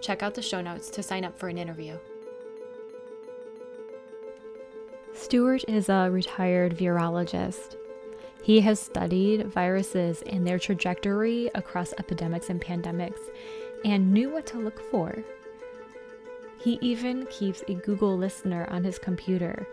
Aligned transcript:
check 0.00 0.22
out 0.22 0.34
the 0.34 0.42
show 0.42 0.60
notes 0.60 0.90
to 0.90 1.02
sign 1.02 1.24
up 1.24 1.38
for 1.38 1.48
an 1.48 1.58
interview. 1.58 1.96
Stuart 5.12 5.64
is 5.68 5.88
a 5.88 6.08
retired 6.10 6.76
virologist. 6.76 7.76
He 8.42 8.60
has 8.60 8.80
studied 8.80 9.46
viruses 9.46 10.22
and 10.22 10.46
their 10.46 10.58
trajectory 10.58 11.50
across 11.54 11.92
epidemics 11.98 12.48
and 12.48 12.60
pandemics 12.60 13.20
and 13.84 14.12
knew 14.12 14.30
what 14.30 14.46
to 14.46 14.58
look 14.58 14.80
for. 14.90 15.22
He 16.58 16.78
even 16.80 17.26
keeps 17.26 17.62
a 17.68 17.74
Google 17.74 18.16
listener 18.16 18.66
on 18.70 18.84
his 18.84 18.98
computer 18.98 19.66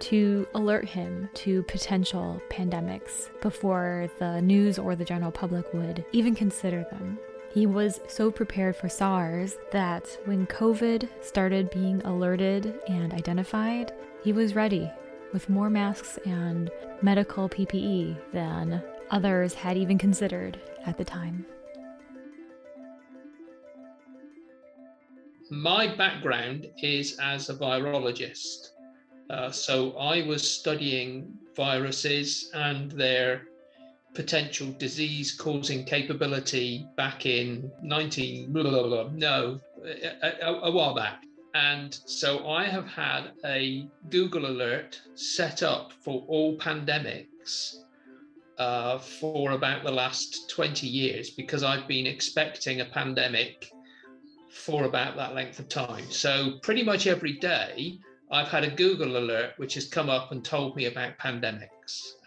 to 0.00 0.46
alert 0.54 0.86
him 0.86 1.28
to 1.34 1.62
potential 1.64 2.40
pandemics 2.50 3.28
before 3.40 4.10
the 4.18 4.40
news 4.40 4.78
or 4.78 4.96
the 4.96 5.04
general 5.04 5.30
public 5.30 5.72
would 5.74 6.04
even 6.12 6.34
consider 6.34 6.86
them. 6.90 7.18
He 7.52 7.66
was 7.66 8.00
so 8.06 8.30
prepared 8.30 8.76
for 8.76 8.88
SARS 8.88 9.56
that 9.72 10.06
when 10.24 10.46
COVID 10.46 11.08
started 11.20 11.68
being 11.70 12.00
alerted 12.02 12.78
and 12.86 13.12
identified, 13.12 13.92
he 14.22 14.32
was 14.32 14.54
ready 14.54 14.88
with 15.32 15.48
more 15.48 15.68
masks 15.68 16.16
and 16.24 16.70
medical 17.02 17.48
PPE 17.48 18.16
than 18.32 18.80
others 19.10 19.54
had 19.54 19.76
even 19.76 19.98
considered 19.98 20.60
at 20.86 20.96
the 20.96 21.04
time. 21.04 21.44
My 25.50 25.92
background 25.96 26.68
is 26.80 27.18
as 27.20 27.48
a 27.48 27.54
virologist. 27.54 28.70
Uh, 29.28 29.50
so 29.50 29.96
I 29.96 30.22
was 30.22 30.48
studying 30.48 31.34
viruses 31.56 32.52
and 32.54 32.92
their 32.92 33.48
potential 34.14 34.72
disease 34.78 35.32
causing 35.32 35.84
capability 35.84 36.86
back 36.96 37.26
in 37.26 37.70
19 37.82 38.52
blah, 38.52 38.62
blah, 38.62 38.82
blah, 38.82 39.08
no 39.12 39.60
a, 39.84 40.46
a, 40.46 40.54
a, 40.64 40.70
while 40.70 40.94
back. 40.94 41.22
And 41.54 41.96
so 42.06 42.48
i 42.48 42.64
have 42.64 42.86
had 42.86 43.32
a 43.44 43.88
google 44.08 44.46
alert 44.46 45.00
set 45.14 45.62
up 45.62 45.92
for 46.04 46.24
all 46.28 46.56
pandemics 46.58 47.76
uh, 48.58 48.98
for 48.98 49.52
about 49.52 49.84
the 49.84 49.90
last 49.90 50.50
20 50.50 50.86
years 50.86 51.30
because 51.30 51.62
i've 51.62 51.88
been 51.88 52.06
expecting 52.06 52.80
a 52.80 52.84
pandemic 52.84 53.70
for 54.50 54.84
about 54.84 55.16
that 55.16 55.34
length 55.34 55.58
of 55.58 55.68
time. 55.68 56.04
So 56.10 56.58
pretty 56.62 56.82
much 56.82 57.06
every 57.06 57.34
day 57.34 57.98
I've 58.30 58.48
had 58.48 58.64
a 58.64 58.70
Google 58.70 59.16
alert 59.16 59.52
which 59.56 59.74
has 59.74 59.86
come 59.86 60.10
up 60.10 60.32
and 60.32 60.44
told 60.44 60.76
me 60.76 60.86
about 60.86 61.18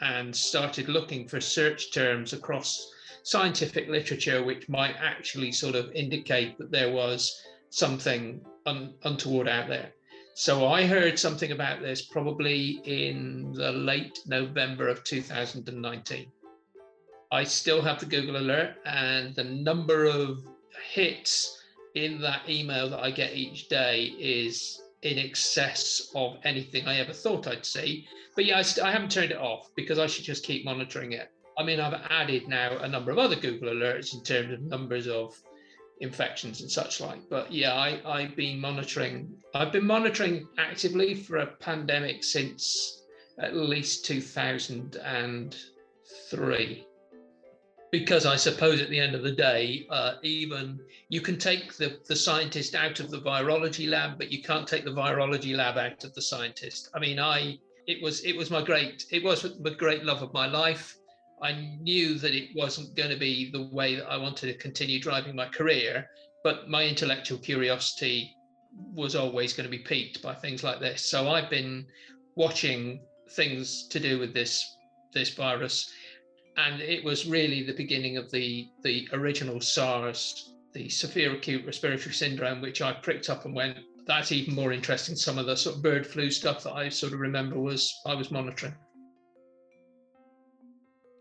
and 0.02 0.36
started 0.36 0.90
looking 0.90 1.28
for 1.28 1.40
search 1.40 1.92
terms 1.94 2.34
across 2.34 2.90
scientific 3.24 3.88
literature 3.88 4.44
which 4.44 4.68
might 4.68 4.96
actually 5.00 5.52
sort 5.52 5.76
of 5.76 5.92
indicate 5.94 6.58
that 6.58 6.72
there 6.72 6.92
was 6.92 7.34
something 7.70 8.44
un- 8.66 8.94
untoward 9.04 9.48
out 9.48 9.68
there. 9.68 9.92
So 10.36 10.68
I 10.68 10.86
heard 10.86 11.18
something 11.20 11.52
about 11.52 11.82
this 11.82 12.02
probably 12.02 12.82
in 12.86 13.54
the 13.54 13.72
late 13.72 14.20
November 14.26 14.88
of 14.88 15.04
2019. 15.04 16.32
I 17.32 17.44
still 17.44 17.82
have 17.82 18.00
the 18.00 18.06
Google 18.06 18.38
alert 18.38 18.76
and 18.86 19.36
the 19.36 19.44
number 19.44 20.06
of 20.06 20.40
hits 20.92 21.60
in 21.96 22.20
that 22.22 22.50
email 22.50 22.90
that 22.90 23.00
I 23.00 23.12
get 23.12 23.36
each 23.36 23.70
day 23.70 24.06
is 24.20 24.82
in 25.04 25.20
excess 25.20 26.10
of 26.16 26.38
anything 26.44 26.88
I 26.88 26.98
ever 26.98 27.14
thought 27.14 27.48
I'd 27.48 27.66
see. 27.66 28.08
But 28.36 28.46
yeah, 28.46 28.60
I, 28.60 28.62
st- 28.62 28.86
I 28.86 28.92
haven't 28.92 29.12
turned 29.12 29.32
it 29.32 29.38
off 29.38 29.70
because 29.76 30.00
I 30.00 30.08
should 30.08 30.26
just 30.26 30.44
keep 30.44 30.66
monitoring 30.66 31.12
it. 31.12 31.30
I 31.58 31.64
mean, 31.64 31.80
I've 31.80 32.02
added 32.10 32.48
now 32.48 32.78
a 32.78 32.88
number 32.88 33.12
of 33.12 33.20
other 33.20 33.36
Google 33.36 33.70
alerts 33.70 34.14
in 34.14 34.24
terms 34.24 34.54
of 34.54 34.62
numbers 34.62 35.08
of 35.08 35.40
infections 36.00 36.62
and 36.62 36.72
such 36.72 37.00
like. 37.00 37.20
But 37.30 37.52
yeah, 37.52 37.74
I, 37.74 38.02
I've 38.06 38.36
been 38.36 38.60
monitoring. 38.60 39.32
I've 39.54 39.72
been 39.72 39.86
monitoring 39.86 40.48
actively 40.58 41.14
for 41.14 41.38
a 41.38 41.46
pandemic 41.48 42.24
since 42.24 43.04
at 43.40 43.56
least 43.56 44.06
2003 44.06 46.88
because 47.94 48.26
I 48.26 48.38
suppose 48.38 48.82
at 48.82 48.90
the 48.90 49.00
end 49.00 49.14
of 49.14 49.22
the 49.22 49.32
day, 49.32 49.86
uh, 49.92 50.14
even 50.24 50.80
you 51.10 51.22
can 51.22 51.38
take 51.38 51.78
the, 51.78 52.00
the 52.08 52.16
scientist 52.16 52.74
out 52.74 53.00
of 53.00 53.12
the 53.12 53.22
virology 53.22 53.88
lab, 53.88 54.18
but 54.18 54.32
you 54.32 54.42
can't 54.42 54.68
take 54.68 54.84
the 54.84 54.90
virology 54.90 55.56
lab 55.56 55.78
out 55.78 56.04
of 56.04 56.12
the 56.16 56.22
scientist. 56.24 56.90
I 56.96 57.00
mean, 57.00 57.20
I 57.20 57.60
it 57.86 58.02
was 58.02 58.26
it 58.26 58.36
was 58.36 58.50
my 58.50 58.64
great 58.64 59.06
it 59.12 59.24
was 59.24 59.44
the 59.44 59.76
great 59.78 60.04
love 60.04 60.24
of 60.24 60.34
my 60.34 60.48
life. 60.48 60.98
I 61.40 61.52
knew 61.82 62.18
that 62.18 62.34
it 62.34 62.50
wasn't 62.56 62.96
going 62.96 63.12
to 63.12 63.20
be 63.20 63.52
the 63.52 63.70
way 63.72 63.94
that 63.98 64.10
I 64.10 64.18
wanted 64.18 64.48
to 64.48 64.58
continue 64.58 65.00
driving 65.00 65.36
my 65.36 65.48
career, 65.50 66.10
but 66.44 66.68
my 66.68 66.86
intellectual 66.86 67.38
curiosity 67.38 68.36
was 68.96 69.16
always 69.16 69.54
going 69.54 69.70
to 69.70 69.78
be 69.78 69.84
piqued 69.84 70.20
by 70.24 70.34
things 70.34 70.64
like 70.64 70.80
this. 70.80 71.06
So 71.12 71.30
I've 71.30 71.52
been 71.52 71.86
watching 72.34 73.02
things 73.36 73.88
to 73.90 74.00
do 74.00 74.18
with 74.18 74.34
this 74.34 74.78
this 75.14 75.36
virus 75.36 75.94
and 76.58 76.82
it 76.82 77.04
was 77.04 77.26
really 77.26 77.64
the 77.64 77.74
beginning 77.74 78.18
of 78.18 78.30
the 78.32 78.70
the 78.84 79.08
original 79.14 79.60
SARS, 79.60 80.54
the 80.74 80.90
severe 80.90 81.34
acute 81.36 81.66
respiratory 81.66 82.14
syndrome, 82.14 82.62
which 82.62 82.82
I 82.82 82.94
pricked 82.94 83.30
up 83.30 83.46
and 83.46 83.56
went. 83.56 83.78
That's 84.06 84.32
even 84.32 84.54
more 84.54 84.74
interesting. 84.74 85.16
Some 85.16 85.38
of 85.38 85.46
the 85.46 85.56
sort 85.56 85.78
of 85.78 85.84
bird 85.84 86.06
flu 86.06 86.30
stuff 86.30 86.64
that 86.64 86.74
I 86.74 86.90
sort 86.90 87.14
of 87.14 87.20
remember 87.20 87.60
was 87.60 88.02
I 88.06 88.16
was 88.16 88.32
monitoring. 88.32 88.76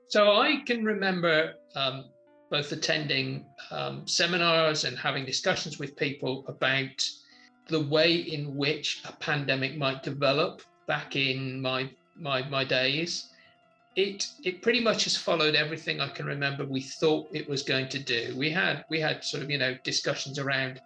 So 0.08 0.32
I 0.32 0.62
can 0.66 0.84
remember 0.84 1.54
um, 1.74 2.10
both 2.50 2.70
attending 2.72 3.46
um, 3.70 4.06
seminars 4.06 4.84
and 4.84 4.98
having 4.98 5.24
discussions 5.24 5.78
with 5.78 5.96
people 5.96 6.44
about 6.48 7.08
the 7.68 7.80
way 7.80 8.16
in 8.16 8.54
which 8.56 9.00
a 9.08 9.12
pandemic 9.12 9.78
might 9.78 10.02
develop 10.02 10.60
back 10.86 11.16
in 11.16 11.62
my 11.62 11.88
my 12.16 12.46
my 12.48 12.64
days 12.64 13.31
it 13.96 14.30
it 14.42 14.62
pretty 14.62 14.80
much 14.80 15.04
has 15.04 15.16
followed 15.16 15.54
everything 15.54 16.00
I 16.00 16.08
can 16.08 16.26
remember 16.26 16.64
we 16.64 16.80
thought 16.80 17.28
it 17.32 17.48
was 17.48 17.62
going 17.62 17.88
to 17.90 17.98
do. 17.98 18.34
We 18.36 18.50
had 18.50 18.84
we 18.88 19.00
had 19.00 19.24
sort 19.24 19.42
of 19.42 19.50
you 19.50 19.58
know 19.58 19.76
discussions 19.82 20.38
around 20.38 20.80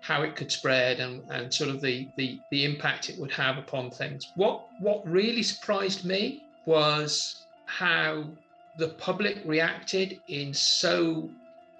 how 0.00 0.22
it 0.22 0.34
could 0.34 0.50
spread 0.50 0.98
and, 0.98 1.22
and 1.30 1.52
sort 1.52 1.70
of 1.70 1.80
the, 1.80 2.08
the 2.16 2.40
the 2.50 2.64
impact 2.64 3.08
it 3.10 3.18
would 3.18 3.32
have 3.32 3.58
upon 3.58 3.90
things. 3.90 4.32
What 4.36 4.66
what 4.80 5.06
really 5.06 5.42
surprised 5.42 6.04
me 6.04 6.44
was 6.66 7.46
how 7.66 8.24
the 8.78 8.88
public 8.88 9.38
reacted 9.44 10.20
in 10.28 10.54
so 10.54 11.28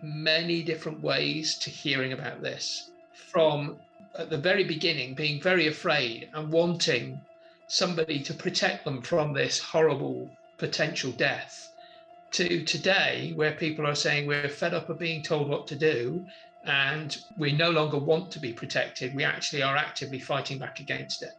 many 0.02 0.62
different 0.62 1.00
ways 1.00 1.58
to 1.58 1.70
hearing 1.70 2.12
about 2.12 2.42
this. 2.42 2.90
From 3.12 3.76
at 4.16 4.30
the 4.30 4.38
very 4.38 4.64
beginning 4.64 5.14
being 5.14 5.40
very 5.40 5.68
afraid 5.68 6.28
and 6.34 6.50
wanting 6.50 7.20
somebody 7.68 8.20
to 8.20 8.34
protect 8.34 8.84
them 8.84 9.00
from 9.00 9.32
this 9.32 9.58
horrible 9.58 10.28
potential 10.62 11.10
death 11.10 11.72
to 12.30 12.64
today 12.64 13.32
where 13.34 13.50
people 13.50 13.84
are 13.84 13.96
saying 13.96 14.28
we're 14.28 14.48
fed 14.48 14.72
up 14.72 14.88
of 14.88 14.96
being 14.96 15.20
told 15.20 15.48
what 15.48 15.66
to 15.66 15.74
do 15.74 16.24
and 16.64 17.24
we 17.36 17.50
no 17.50 17.68
longer 17.70 17.98
want 17.98 18.30
to 18.30 18.38
be 18.38 18.52
protected 18.52 19.12
we 19.12 19.24
actually 19.24 19.60
are 19.60 19.76
actively 19.76 20.20
fighting 20.20 20.58
back 20.58 20.78
against 20.78 21.20
it 21.22 21.34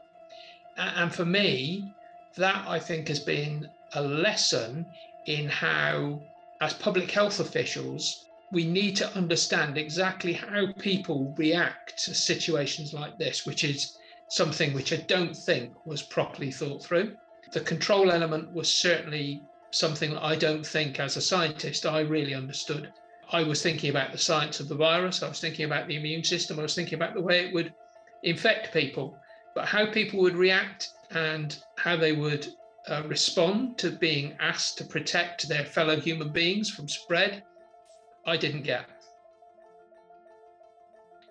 and 0.76 1.16
for 1.16 1.24
me 1.24 1.96
that 2.36 2.68
i 2.68 2.78
think 2.78 3.08
has 3.08 3.22
been 3.22 3.70
a 3.94 4.02
lesson 4.02 4.86
in 5.26 5.48
how 5.48 6.20
as 6.60 6.74
public 6.74 7.10
health 7.10 7.40
officials 7.40 8.26
we 8.52 8.66
need 8.66 8.94
to 8.94 9.16
understand 9.16 9.78
exactly 9.78 10.34
how 10.34 10.68
people 10.80 11.34
react 11.38 11.98
to 12.04 12.14
situations 12.14 12.94
like 12.94 13.18
this 13.18 13.46
which 13.46 13.64
is 13.64 13.98
something 14.34 14.74
which 14.74 14.92
I 14.92 14.98
don't 14.98 15.38
think 15.38 15.74
was 15.86 16.02
properly 16.02 16.50
thought 16.50 16.84
through. 16.84 17.16
The 17.54 17.62
control 17.62 18.12
element 18.12 18.52
was 18.52 18.68
certainly 18.68 19.44
something 19.70 20.18
I 20.18 20.36
don't 20.36 20.66
think, 20.66 21.00
as 21.00 21.18
a 21.18 21.22
scientist, 21.22 21.86
I 21.86 22.00
really 22.00 22.34
understood. 22.34 22.92
I 23.32 23.44
was 23.44 23.62
thinking 23.62 23.92
about 23.92 24.12
the 24.12 24.18
science 24.18 24.60
of 24.60 24.68
the 24.68 24.76
virus, 24.76 25.22
I 25.22 25.30
was 25.30 25.40
thinking 25.40 25.66
about 25.66 25.88
the 25.88 25.96
immune 25.96 26.24
system, 26.24 26.60
I 26.60 26.64
was 26.64 26.74
thinking 26.74 26.96
about 26.96 27.14
the 27.14 27.22
way 27.22 27.46
it 27.46 27.54
would 27.54 27.74
infect 28.24 28.74
people, 28.74 29.18
but 29.54 29.68
how 29.68 29.86
people 29.86 30.20
would 30.22 30.36
react 30.36 30.90
and 31.12 31.58
how 31.78 31.96
they 31.96 32.12
would 32.14 32.48
uh, 32.88 33.04
respond 33.06 33.78
to 33.78 33.92
being 33.92 34.36
asked 34.40 34.80
to 34.80 34.84
protect 34.84 35.48
their 35.48 35.66
fellow 35.66 36.00
human 36.00 36.30
beings 36.30 36.72
from 36.72 36.88
spread, 36.88 37.44
I 38.26 38.36
didn't 38.36 38.64
get. 38.64 38.86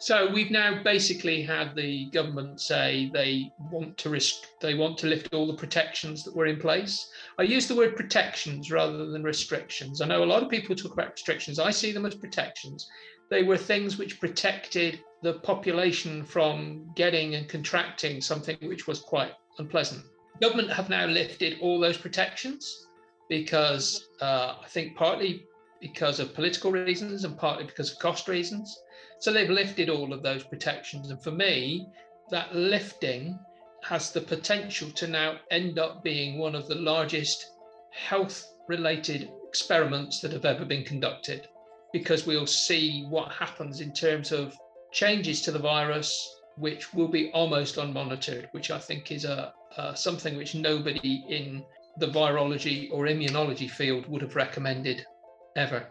So 0.03 0.29
we've 0.33 0.51
now 0.51 0.83
basically 0.83 1.43
had 1.43 1.77
the 1.77 2.07
government 2.07 2.61
say 2.61 3.09
they 3.13 3.53
want 3.71 3.97
to 3.99 4.11
risk, 4.11 4.35
they 4.61 4.75
want 4.75 4.99
to 4.99 5.07
lift 5.07 5.33
all 5.33 5.47
the 5.47 5.55
protections 5.55 6.25
that 6.25 6.35
were 6.35 6.47
in 6.47 6.59
place. 6.59 7.09
I 7.39 7.45
use 7.45 7.69
the 7.69 7.77
word 7.77 7.95
protections 7.95 8.73
rather 8.73 9.07
than 9.07 9.23
restrictions. 9.23 10.01
I 10.01 10.07
know 10.07 10.25
a 10.25 10.27
lot 10.27 10.43
of 10.43 10.51
people 10.51 10.75
talk 10.75 10.93
about 10.93 11.13
restrictions. 11.13 11.61
I 11.61 11.71
see 11.71 11.93
them 11.93 12.05
as 12.05 12.17
protections. 12.17 12.91
They 13.31 13.45
were 13.45 13.57
things 13.57 13.97
which 13.97 14.19
protected 14.19 14.99
the 15.23 15.35
population 15.35 16.25
from 16.25 16.91
getting 16.97 17.37
and 17.37 17.49
contracting 17.49 18.21
something 18.21 18.57
which 18.63 18.89
was 18.89 19.03
quite 19.03 19.31
unpleasant. 19.61 20.03
Government 20.41 20.73
have 20.73 20.89
now 20.89 21.07
lifted 21.07 21.59
all 21.61 21.79
those 21.79 21.97
protections 21.97 22.89
because 23.29 24.09
uh, 24.21 24.57
I 24.65 24.67
think 24.67 24.97
partly 24.97 25.47
because 25.81 26.19
of 26.19 26.35
political 26.35 26.73
reasons 26.73 27.23
and 27.23 27.39
partly 27.39 27.67
because 27.67 27.93
of 27.93 28.01
cost 28.01 28.27
reasons. 28.27 28.77
So 29.23 29.33
they've 29.33 29.49
lifted 29.49 29.89
all 29.89 30.13
of 30.13 30.25
those 30.25 30.43
protections. 30.43 31.13
And 31.13 31.23
for 31.23 31.31
me, 31.31 31.87
that 32.31 32.57
lifting 32.57 33.39
has 33.85 34.11
the 34.11 34.21
potential 34.21 34.91
to 34.91 35.07
now 35.07 35.37
end 35.53 35.79
up 35.79 36.03
being 36.03 36.39
one 36.39 36.57
of 36.57 36.67
the 36.67 36.75
largest 36.75 37.53
health 37.93 38.45
related 38.67 39.31
experiments 39.47 40.19
that 40.23 40.33
have 40.33 40.45
ever 40.45 40.65
been 40.65 40.83
conducted 40.83 41.47
because 41.93 42.27
we'll 42.27 42.49
see 42.49 43.05
what 43.11 43.31
happens 43.31 43.81
in 43.81 43.93
terms 43.93 44.33
of 44.33 44.59
changes 44.91 45.41
to 45.43 45.53
the 45.53 45.59
virus, 45.61 46.41
which 46.57 46.93
will 46.93 47.07
be 47.07 47.31
almost 47.31 47.77
unmonitored, 47.77 48.49
which 48.51 48.73
I 48.73 48.81
think 48.81 49.13
is 49.13 49.25
a, 49.25 49.55
something 49.95 50.37
which 50.37 50.57
nobody 50.57 51.25
in 51.29 51.65
the 51.99 52.09
virology 52.09 52.89
or 52.91 53.05
immunology 53.05 53.71
field 53.71 54.05
would 54.09 54.23
have 54.23 54.35
recommended 54.35 55.07
ever. 55.55 55.87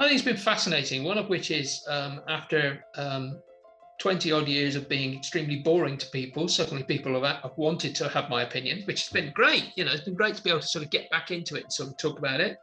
I 0.00 0.04
think 0.04 0.14
it's 0.14 0.24
been 0.24 0.36
fascinating. 0.38 1.04
One 1.04 1.18
of 1.18 1.28
which 1.28 1.50
is 1.50 1.84
um, 1.86 2.22
after 2.26 2.82
um, 2.96 3.38
20 3.98 4.32
odd 4.32 4.48
years 4.48 4.74
of 4.74 4.88
being 4.88 5.14
extremely 5.14 5.56
boring 5.56 5.98
to 5.98 6.06
people, 6.06 6.48
certainly 6.48 6.82
people 6.82 7.22
have, 7.22 7.42
have, 7.42 7.52
wanted 7.56 7.94
to 7.96 8.08
have 8.08 8.30
my 8.30 8.42
opinion, 8.42 8.82
which 8.86 9.02
has 9.02 9.12
been 9.12 9.30
great. 9.34 9.72
You 9.76 9.84
know, 9.84 9.92
it's 9.92 10.00
been 10.00 10.14
great 10.14 10.36
to 10.36 10.42
be 10.42 10.48
able 10.48 10.60
to 10.60 10.66
sort 10.66 10.86
of 10.86 10.90
get 10.90 11.10
back 11.10 11.30
into 11.30 11.54
it 11.54 11.64
and 11.64 11.72
sort 11.72 11.90
of 11.90 11.98
talk 11.98 12.18
about 12.18 12.40
it. 12.40 12.56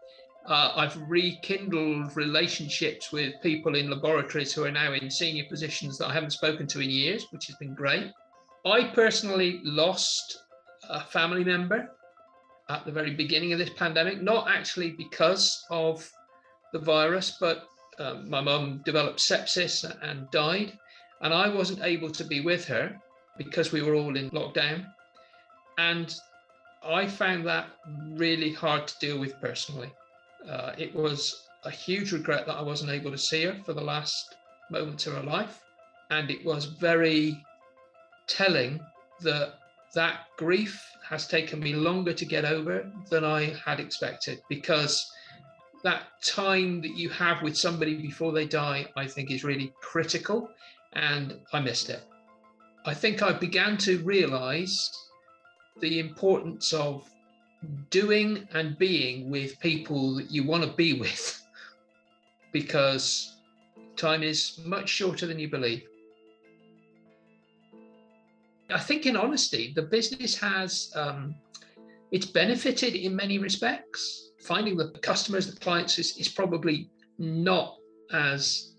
Uh, 0.48 0.72
I've 0.78 0.98
rekindled 1.08 2.18
relationships 2.18 3.12
with 3.12 3.36
people 3.44 3.76
in 3.76 3.92
laboratories 3.92 4.52
who 4.52 4.64
are 4.64 4.72
now 4.72 4.94
in 4.94 5.12
senior 5.12 5.44
positions 5.48 6.00
that 6.00 6.08
I 6.08 6.14
haven't 6.14 6.32
spoken 6.32 6.66
to 6.66 6.80
in 6.80 6.90
years, 6.90 7.28
which 7.30 7.46
has 7.48 7.56
been 7.58 7.76
great. 7.76 8.12
I 8.66 8.86
personally 8.86 9.62
lost 9.64 10.40
a 10.90 11.02
family 11.02 11.44
member 11.44 11.92
at 12.70 12.84
the 12.84 12.92
very 12.92 13.12
beginning 13.14 13.54
of 13.54 13.60
this 13.60 13.70
pandemic, 13.70 14.24
not 14.24 14.50
actually 14.50 14.92
because 14.92 15.64
of 15.70 16.10
the 16.74 16.80
virus, 16.80 17.38
but 17.40 17.68
um, 18.00 18.30
my 18.30 18.42
mum 18.42 18.82
developed 18.86 19.20
sepsis 19.20 19.84
and 20.02 20.30
died. 20.32 20.78
And 21.22 21.34
I 21.34 21.50
wasn't 21.50 21.82
able 21.84 22.12
to 22.12 22.24
be 22.24 22.42
with 22.42 22.66
her 22.66 22.96
because 23.38 23.72
we 23.72 23.82
were 23.82 23.96
all 23.96 24.16
in 24.16 24.30
lockdown. 24.32 24.86
And 25.78 26.14
I 26.84 27.08
found 27.08 27.46
that 27.48 27.68
really 28.12 28.54
hard 28.54 28.88
to 28.88 29.00
deal 29.00 29.20
with 29.20 29.40
personally. 29.42 29.92
Uh, 30.48 30.74
it 30.78 30.96
was 30.96 31.48
a 31.64 31.72
huge 31.72 32.12
regret 32.12 32.46
that 32.46 32.56
I 32.56 32.62
wasn't 32.62 32.92
able 32.92 33.12
to 33.12 33.18
see 33.18 33.44
her 33.44 33.58
for 33.66 33.74
the 33.74 33.82
last 33.82 34.36
moments 34.70 35.08
of 35.08 35.14
her 35.14 35.24
life. 35.24 35.62
And 36.10 36.30
it 36.30 36.46
was 36.46 36.66
very 36.66 37.44
telling 38.28 38.80
that 39.22 39.56
that 39.94 40.28
grief 40.38 40.84
has 41.08 41.28
taken 41.28 41.60
me 41.60 41.74
longer 41.74 42.14
to 42.14 42.26
get 42.26 42.46
over 42.46 42.90
than 43.10 43.24
I 43.24 43.56
had 43.66 43.80
expected 43.80 44.42
because 44.50 45.10
that 45.88 46.22
time 46.22 46.82
that 46.82 46.98
you 46.98 47.08
have 47.10 47.42
with 47.42 47.58
somebody 47.58 47.96
before 47.96 48.34
they 48.34 48.46
die, 48.46 48.86
I 48.98 49.08
think 49.08 49.32
is 49.32 49.46
really 49.46 49.74
critical. 49.82 50.50
And 50.94 51.40
I 51.54 51.62
missed 51.62 51.90
it. 51.90 52.04
I 52.86 52.94
think 52.94 53.22
I 53.22 53.32
began 53.32 53.78
to 53.88 54.00
realize 54.00 54.92
the 55.80 56.00
importance 56.00 56.74
of 56.74 57.10
doing 57.90 58.46
and 58.54 58.78
being 58.78 59.30
with 59.30 59.58
people 59.62 60.16
that 60.16 60.30
you 60.30 60.44
want 60.46 60.66
to 60.66 60.72
be 60.72 60.92
with 61.06 61.42
because 62.52 63.38
time 63.96 64.24
is 64.24 64.60
much 64.66 64.90
shorter 64.90 65.26
than 65.26 65.40
you 65.40 65.50
believe. 65.50 65.84
I 68.70 68.80
think, 68.80 69.06
in 69.06 69.16
honesty, 69.16 69.72
the 69.74 69.84
business 69.84 70.36
has 70.36 70.92
um, 70.96 71.34
it's 72.12 72.26
benefited 72.26 72.96
in 72.96 73.16
many 73.16 73.40
respects 73.40 74.27
finding 74.48 74.78
the 74.78 74.90
customers, 75.02 75.52
the 75.54 75.60
clients 75.60 76.00
is, 76.00 76.18
is 76.18 76.30
probably 76.30 76.90
not 77.20 77.76
as 78.14 78.74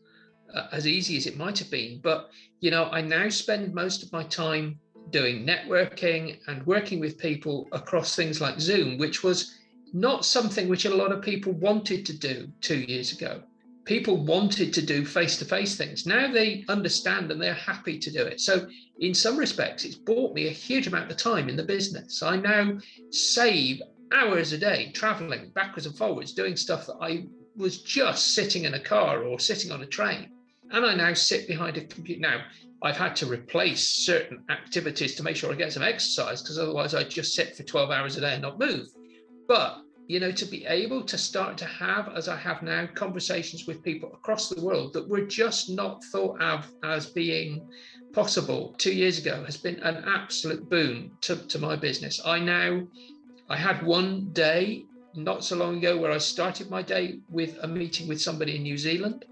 uh, 0.54 0.66
as 0.72 0.86
easy 0.86 1.16
as 1.16 1.26
it 1.26 1.36
might 1.36 1.58
have 1.58 1.70
been. 1.70 2.00
But 2.02 2.30
you 2.60 2.70
know, 2.70 2.84
I 2.86 3.02
now 3.02 3.28
spend 3.28 3.74
most 3.74 4.02
of 4.02 4.12
my 4.12 4.24
time 4.24 4.80
doing 5.10 5.46
networking 5.46 6.38
and 6.48 6.66
working 6.66 7.00
with 7.00 7.18
people 7.18 7.68
across 7.72 8.16
things 8.16 8.40
like 8.40 8.60
Zoom, 8.60 8.98
which 8.98 9.22
was 9.22 9.54
not 9.92 10.24
something 10.24 10.68
which 10.68 10.84
a 10.84 10.94
lot 10.94 11.12
of 11.12 11.22
people 11.22 11.52
wanted 11.52 12.04
to 12.06 12.12
do 12.12 12.48
two 12.60 12.80
years 12.80 13.12
ago. 13.12 13.42
People 13.84 14.18
wanted 14.18 14.74
to 14.74 14.82
do 14.82 15.04
face 15.04 15.38
to 15.38 15.46
face 15.46 15.76
things. 15.76 16.04
Now 16.04 16.30
they 16.30 16.64
understand 16.68 17.30
and 17.30 17.40
they're 17.40 17.54
happy 17.54 17.98
to 17.98 18.10
do 18.10 18.22
it. 18.22 18.38
So, 18.38 18.68
in 19.00 19.14
some 19.14 19.38
respects, 19.38 19.84
it's 19.86 19.94
bought 19.94 20.34
me 20.34 20.48
a 20.48 20.50
huge 20.50 20.86
amount 20.86 21.10
of 21.10 21.16
time 21.16 21.48
in 21.48 21.56
the 21.56 21.62
business. 21.62 22.22
I 22.22 22.36
now 22.36 22.76
save 23.10 23.80
hours 24.12 24.52
a 24.52 24.58
day 24.58 24.90
traveling 24.92 25.50
backwards 25.54 25.86
and 25.86 25.96
forwards, 25.96 26.32
doing 26.32 26.56
stuff 26.56 26.86
that 26.86 26.96
I 27.00 27.26
was 27.56 27.82
just 27.82 28.34
sitting 28.34 28.64
in 28.64 28.74
a 28.74 28.80
car 28.80 29.24
or 29.24 29.38
sitting 29.38 29.72
on 29.72 29.82
a 29.82 29.86
train. 29.86 30.30
And 30.70 30.84
I 30.84 30.94
now 30.94 31.14
sit 31.14 31.48
behind 31.48 31.76
a 31.76 31.84
computer. 31.84 32.20
Now, 32.20 32.44
I've 32.82 32.96
had 32.96 33.16
to 33.16 33.26
replace 33.26 33.82
certain 33.82 34.44
activities 34.50 35.16
to 35.16 35.22
make 35.22 35.36
sure 35.36 35.50
I 35.50 35.56
get 35.56 35.72
some 35.72 35.82
exercise 35.82 36.42
because 36.42 36.58
otherwise 36.58 36.94
I'd 36.94 37.10
just 37.10 37.34
sit 37.34 37.56
for 37.56 37.64
12 37.64 37.90
hours 37.90 38.16
a 38.16 38.20
day 38.20 38.34
and 38.34 38.42
not 38.42 38.60
move. 38.60 38.86
But, 39.48 39.78
you 40.06 40.20
know, 40.20 40.30
to 40.30 40.44
be 40.44 40.64
able 40.66 41.02
to 41.02 41.18
start 41.18 41.58
to 41.58 41.64
have, 41.64 42.08
as 42.14 42.28
I 42.28 42.36
have 42.36 42.62
now, 42.62 42.86
conversations 42.94 43.66
with 43.66 43.82
people 43.82 44.12
across 44.12 44.48
the 44.48 44.62
world 44.62 44.92
that 44.92 45.08
were 45.08 45.22
just 45.22 45.70
not 45.70 46.04
thought 46.04 46.40
of 46.40 46.70
as 46.84 47.06
being 47.06 47.66
possible 48.12 48.74
two 48.78 48.94
years 48.94 49.18
ago 49.18 49.44
has 49.44 49.56
been 49.56 49.80
an 49.80 50.04
absolute 50.06 50.68
boon 50.70 51.10
to, 51.22 51.36
to 51.36 51.58
my 51.58 51.74
business. 51.76 52.20
I 52.24 52.38
now 52.38 52.86
I 53.48 53.56
had 53.56 53.82
one 53.82 54.30
day 54.32 54.84
not 55.14 55.42
so 55.42 55.56
long 55.56 55.78
ago 55.78 55.96
where 55.96 56.12
I 56.12 56.18
started 56.18 56.70
my 56.70 56.82
day 56.82 57.20
with 57.30 57.56
a 57.62 57.68
meeting 57.68 58.06
with 58.06 58.20
somebody 58.20 58.56
in 58.56 58.62
New 58.62 58.76
Zealand. 58.76 59.24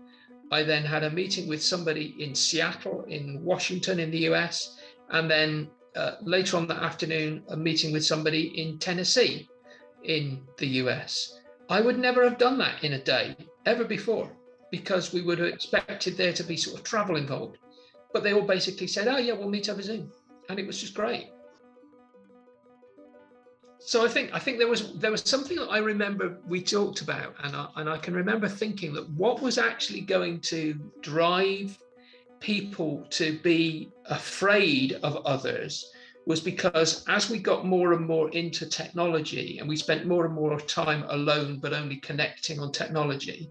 I 0.50 0.62
then 0.62 0.84
had 0.84 1.04
a 1.04 1.10
meeting 1.10 1.48
with 1.48 1.62
somebody 1.62 2.16
in 2.18 2.34
Seattle, 2.34 3.04
in 3.08 3.44
Washington, 3.44 4.00
in 4.00 4.10
the 4.10 4.26
US. 4.30 4.78
And 5.10 5.30
then 5.30 5.68
uh, 5.94 6.12
later 6.22 6.56
on 6.56 6.66
that 6.68 6.82
afternoon, 6.82 7.42
a 7.48 7.56
meeting 7.56 7.92
with 7.92 8.06
somebody 8.06 8.58
in 8.60 8.78
Tennessee, 8.78 9.48
in 10.04 10.42
the 10.56 10.66
US. 10.82 11.40
I 11.68 11.82
would 11.82 11.98
never 11.98 12.24
have 12.24 12.38
done 12.38 12.56
that 12.58 12.82
in 12.84 12.94
a 12.94 13.02
day 13.02 13.36
ever 13.66 13.84
before 13.84 14.32
because 14.70 15.12
we 15.12 15.20
would 15.20 15.38
have 15.38 15.48
expected 15.48 16.16
there 16.16 16.32
to 16.32 16.42
be 16.42 16.56
sort 16.56 16.78
of 16.78 16.84
travel 16.84 17.16
involved. 17.16 17.58
But 18.14 18.22
they 18.22 18.32
all 18.32 18.46
basically 18.46 18.86
said, 18.86 19.08
oh, 19.08 19.18
yeah, 19.18 19.34
we'll 19.34 19.50
meet 19.50 19.68
over 19.68 19.82
Zoom. 19.82 20.10
And 20.48 20.58
it 20.58 20.66
was 20.66 20.80
just 20.80 20.94
great 20.94 21.28
so 23.86 24.04
I 24.04 24.08
think 24.08 24.34
I 24.34 24.40
think 24.40 24.58
there 24.58 24.66
was 24.66 24.94
there 24.94 25.12
was 25.12 25.22
something 25.22 25.56
that 25.58 25.68
I 25.68 25.78
remember 25.78 26.38
we 26.44 26.60
talked 26.60 27.02
about, 27.02 27.36
and 27.44 27.54
I, 27.54 27.68
and 27.76 27.88
I 27.88 27.98
can 27.98 28.14
remember 28.14 28.48
thinking 28.48 28.92
that 28.94 29.08
what 29.10 29.40
was 29.40 29.58
actually 29.58 30.00
going 30.00 30.40
to 30.40 30.74
drive 31.02 31.78
people 32.40 33.06
to 33.10 33.38
be 33.44 33.92
afraid 34.06 34.94
of 35.04 35.24
others 35.24 35.88
was 36.26 36.40
because 36.40 37.04
as 37.06 37.30
we 37.30 37.38
got 37.38 37.64
more 37.64 37.92
and 37.92 38.04
more 38.04 38.28
into 38.30 38.66
technology 38.66 39.60
and 39.60 39.68
we 39.68 39.76
spent 39.76 40.04
more 40.04 40.26
and 40.26 40.34
more 40.34 40.58
time 40.58 41.04
alone 41.08 41.60
but 41.60 41.72
only 41.72 41.98
connecting 41.98 42.58
on 42.58 42.72
technology, 42.72 43.48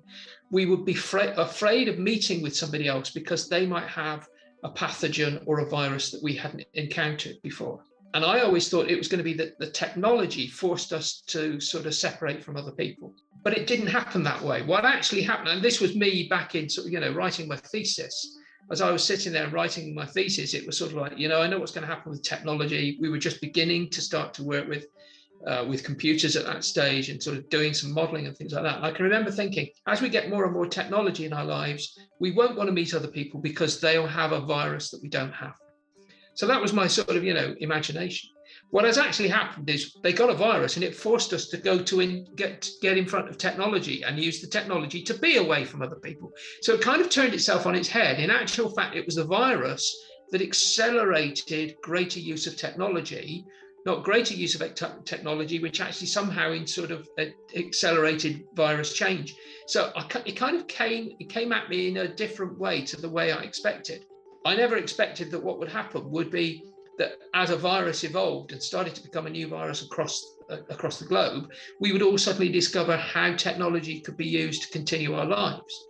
we 0.51 0.65
would 0.65 0.83
be 0.83 0.93
fra- 0.93 1.33
afraid 1.37 1.87
of 1.87 1.97
meeting 1.97 2.41
with 2.41 2.53
somebody 2.53 2.89
else 2.89 3.09
because 3.09 3.47
they 3.47 3.65
might 3.65 3.87
have 3.87 4.27
a 4.65 4.69
pathogen 4.69 5.41
or 5.45 5.61
a 5.61 5.69
virus 5.69 6.11
that 6.11 6.21
we 6.21 6.35
hadn't 6.35 6.65
encountered 6.73 7.41
before. 7.41 7.81
And 8.15 8.23
I 8.23 8.39
always 8.39 8.69
thought 8.69 8.89
it 8.89 8.97
was 8.97 9.09
going 9.09 9.17
to 9.17 9.25
be 9.25 9.33
that 9.33 9.59
the 9.59 9.69
technology 9.69 10.47
forced 10.47 10.93
us 10.93 11.21
to 11.27 11.59
sort 11.59 11.85
of 11.85 11.93
separate 11.93 12.41
from 12.41 12.55
other 12.55 12.71
people. 12.71 13.13
But 13.43 13.57
it 13.57 13.67
didn't 13.67 13.87
happen 13.87 14.23
that 14.23 14.41
way. 14.41 14.61
What 14.61 14.85
actually 14.85 15.21
happened, 15.21 15.49
and 15.49 15.61
this 15.61 15.81
was 15.81 15.97
me 15.97 16.29
back 16.29 16.55
in 16.55 16.69
sort 16.69 16.87
of, 16.87 16.93
you 16.93 17.01
know, 17.01 17.11
writing 17.11 17.45
my 17.45 17.57
thesis, 17.57 18.39
as 18.71 18.81
I 18.81 18.89
was 18.89 19.03
sitting 19.03 19.33
there 19.33 19.49
writing 19.49 19.93
my 19.93 20.05
thesis, 20.05 20.53
it 20.53 20.65
was 20.65 20.77
sort 20.77 20.91
of 20.91 20.97
like, 20.97 21.17
you 21.17 21.27
know, 21.27 21.41
I 21.41 21.47
know 21.47 21.59
what's 21.59 21.73
going 21.73 21.85
to 21.85 21.93
happen 21.93 22.09
with 22.09 22.23
technology. 22.23 22.97
We 23.01 23.09
were 23.09 23.17
just 23.17 23.41
beginning 23.41 23.89
to 23.89 24.01
start 24.01 24.33
to 24.35 24.43
work 24.43 24.69
with 24.69 24.87
uh, 25.45 25.65
with 25.67 25.83
computers 25.83 26.37
at 26.37 26.45
that 26.45 26.63
stage 26.63 27.09
and 27.09 27.21
sort 27.21 27.37
of 27.37 27.49
doing 27.49 27.73
some 27.73 27.93
modeling 27.93 28.27
and 28.27 28.35
things 28.37 28.53
like 28.53 28.63
that. 28.63 28.77
And 28.77 28.85
I 28.85 28.91
can 28.91 29.03
remember 29.03 29.29
thinking, 29.29 29.67
as 29.87 30.01
we 30.01 30.07
get 30.07 30.29
more 30.29 30.45
and 30.45 30.53
more 30.53 30.65
technology 30.65 31.25
in 31.25 31.33
our 31.33 31.45
lives, 31.45 31.99
we 32.21 32.31
won't 32.31 32.55
want 32.55 32.67
to 32.67 32.73
meet 32.73 32.95
other 32.95 33.09
people 33.09 33.41
because 33.41 33.81
they'll 33.81 34.07
have 34.07 34.31
a 34.31 34.39
virus 34.39 34.89
that 34.89 35.01
we 35.03 35.09
don't 35.09 35.33
have. 35.33 35.53
So 36.35 36.47
that 36.47 36.61
was 36.61 36.73
my 36.73 36.87
sort 36.87 37.09
of, 37.09 37.23
you 37.23 37.33
know, 37.33 37.55
imagination. 37.59 38.29
What 38.71 38.85
has 38.85 38.97
actually 38.97 39.29
happened 39.29 39.69
is 39.69 39.95
they 40.03 40.11
got 40.11 40.29
a 40.29 40.33
virus 40.33 40.75
and 40.75 40.83
it 40.83 40.95
forced 40.95 41.33
us 41.33 41.47
to 41.49 41.57
go 41.57 41.81
to 41.83 42.01
in, 42.01 42.27
get 42.35 42.69
get 42.81 42.97
in 42.97 43.05
front 43.05 43.29
of 43.29 43.37
technology 43.37 44.03
and 44.03 44.19
use 44.19 44.41
the 44.41 44.47
technology 44.47 45.01
to 45.03 45.13
be 45.13 45.37
away 45.37 45.65
from 45.65 45.81
other 45.81 45.95
people. 45.95 46.33
So 46.61 46.73
it 46.73 46.81
kind 46.81 47.01
of 47.01 47.09
turned 47.09 47.33
itself 47.33 47.65
on 47.65 47.75
its 47.75 47.87
head. 47.87 48.19
In 48.19 48.29
actual 48.29 48.69
fact, 48.69 48.95
it 48.95 49.05
was 49.05 49.15
the 49.15 49.23
virus 49.23 49.95
that 50.31 50.41
accelerated 50.41 51.75
greater 51.81 52.19
use 52.19 52.47
of 52.47 52.57
technology, 52.57 53.45
not 53.85 54.03
greater 54.03 54.33
use 54.33 54.59
of 54.59 54.73
technology, 55.05 55.59
which 55.59 55.79
actually 55.79 56.07
somehow 56.07 56.51
in 56.51 56.65
sort 56.65 56.91
of 56.91 57.07
uh, 57.19 57.25
accelerated 57.55 58.43
virus 58.55 58.93
change. 58.93 59.35
So 59.67 59.91
I, 59.95 60.05
it 60.25 60.35
kind 60.35 60.57
of 60.57 60.67
came 60.67 61.15
it 61.19 61.29
came 61.29 61.53
at 61.53 61.69
me 61.69 61.89
in 61.89 61.97
a 61.97 62.07
different 62.07 62.57
way 62.57 62.81
to 62.85 62.99
the 62.99 63.09
way 63.09 63.31
I 63.31 63.41
expected. 63.43 64.05
I 64.45 64.55
never 64.55 64.77
expected 64.77 65.31
that 65.31 65.43
what 65.43 65.57
would 65.59 65.69
happen 65.69 66.11
would 66.11 66.29
be 66.29 66.63
that 66.99 67.17
as 67.33 67.49
a 67.49 67.57
virus 67.57 68.03
evolved 68.03 68.51
and 68.51 68.61
started 68.61 68.93
to 68.95 69.03
become 69.03 69.25
a 69.25 69.29
new 69.29 69.47
virus 69.47 69.81
across 69.81 70.37
uh, 70.49 70.57
across 70.69 70.99
the 70.99 71.05
globe, 71.05 71.51
we 71.79 71.91
would 71.91 72.03
all 72.03 72.19
suddenly 72.19 72.49
discover 72.49 72.95
how 72.95 73.33
technology 73.33 73.99
could 73.99 74.15
be 74.15 74.27
used 74.27 74.61
to 74.61 74.69
continue 74.69 75.15
our 75.15 75.25
lives. 75.25 75.87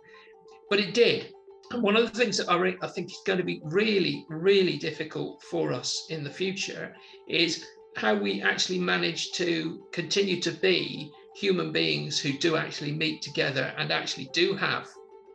But 0.70 0.80
it 0.80 0.94
did. 0.94 1.32
And 1.70 1.82
one 1.82 1.96
of 1.96 2.10
the 2.10 2.18
things 2.18 2.38
that 2.38 2.50
I, 2.50 2.56
re- 2.56 2.78
I 2.80 2.86
think 2.88 3.10
is 3.10 3.20
going 3.26 3.38
to 3.38 3.44
be 3.44 3.60
really, 3.64 4.24
really 4.30 4.78
difficult 4.78 5.42
for 5.42 5.72
us 5.72 6.06
in 6.08 6.24
the 6.24 6.30
future 6.30 6.94
is 7.28 7.66
how 7.96 8.14
we 8.14 8.40
actually 8.40 8.78
manage 8.78 9.32
to 9.32 9.84
continue 9.92 10.40
to 10.40 10.52
be 10.52 11.10
human 11.34 11.72
beings 11.72 12.18
who 12.18 12.32
do 12.38 12.56
actually 12.56 12.92
meet 12.92 13.20
together 13.20 13.74
and 13.76 13.92
actually 13.92 14.30
do 14.32 14.54
have 14.54 14.88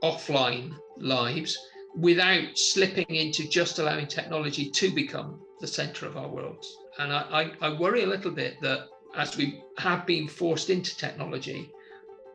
offline 0.03 0.73
lives 0.97 1.57
without 1.95 2.57
slipping 2.57 3.15
into 3.15 3.47
just 3.47 3.79
allowing 3.79 4.07
technology 4.07 4.69
to 4.69 4.91
become 4.91 5.39
the 5.59 5.67
center 5.67 6.05
of 6.05 6.17
our 6.17 6.29
worlds. 6.29 6.77
And 6.97 7.11
I, 7.11 7.51
I, 7.61 7.67
I 7.67 7.79
worry 7.79 8.03
a 8.03 8.07
little 8.07 8.31
bit 8.31 8.59
that 8.61 8.87
as 9.15 9.37
we 9.37 9.61
have 9.77 10.05
been 10.05 10.27
forced 10.27 10.69
into 10.69 10.95
technology, 10.97 11.71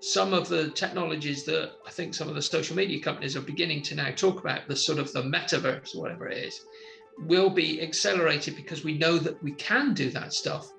some 0.00 0.34
of 0.34 0.48
the 0.48 0.70
technologies 0.70 1.44
that 1.44 1.72
I 1.86 1.90
think 1.90 2.14
some 2.14 2.28
of 2.28 2.34
the 2.34 2.42
social 2.42 2.76
media 2.76 3.00
companies 3.00 3.36
are 3.36 3.40
beginning 3.40 3.82
to 3.84 3.94
now 3.94 4.10
talk 4.10 4.40
about, 4.40 4.68
the 4.68 4.76
sort 4.76 4.98
of 4.98 5.12
the 5.12 5.22
metaverse 5.22 5.94
or 5.94 6.02
whatever 6.02 6.28
it 6.28 6.38
is, 6.38 6.64
will 7.18 7.50
be 7.50 7.80
accelerated 7.80 8.56
because 8.56 8.84
we 8.84 8.98
know 8.98 9.18
that 9.18 9.42
we 9.42 9.52
can 9.52 9.94
do 9.94 10.10
that 10.10 10.34
stuff. 10.34 10.72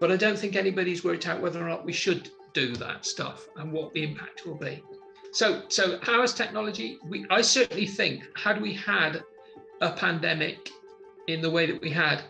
But 0.00 0.12
I 0.12 0.16
don't 0.16 0.38
think 0.38 0.54
anybody's 0.54 1.02
worked 1.02 1.26
out 1.26 1.40
whether 1.40 1.64
or 1.64 1.68
not 1.68 1.86
we 1.86 1.92
should 1.92 2.30
do 2.52 2.76
that 2.76 3.06
stuff 3.06 3.48
and 3.56 3.72
what 3.72 3.92
the 3.94 4.04
impact 4.04 4.46
will 4.46 4.56
be. 4.56 4.82
So, 5.32 5.62
so 5.68 5.98
how 6.02 6.22
is 6.22 6.32
technology? 6.32 6.98
We, 7.04 7.26
I 7.30 7.42
certainly 7.42 7.86
think, 7.86 8.24
had 8.34 8.60
we 8.60 8.72
had 8.72 9.22
a 9.80 9.92
pandemic 9.92 10.70
in 11.26 11.40
the 11.42 11.50
way 11.50 11.66
that 11.66 11.80
we 11.80 11.90
had 11.90 12.22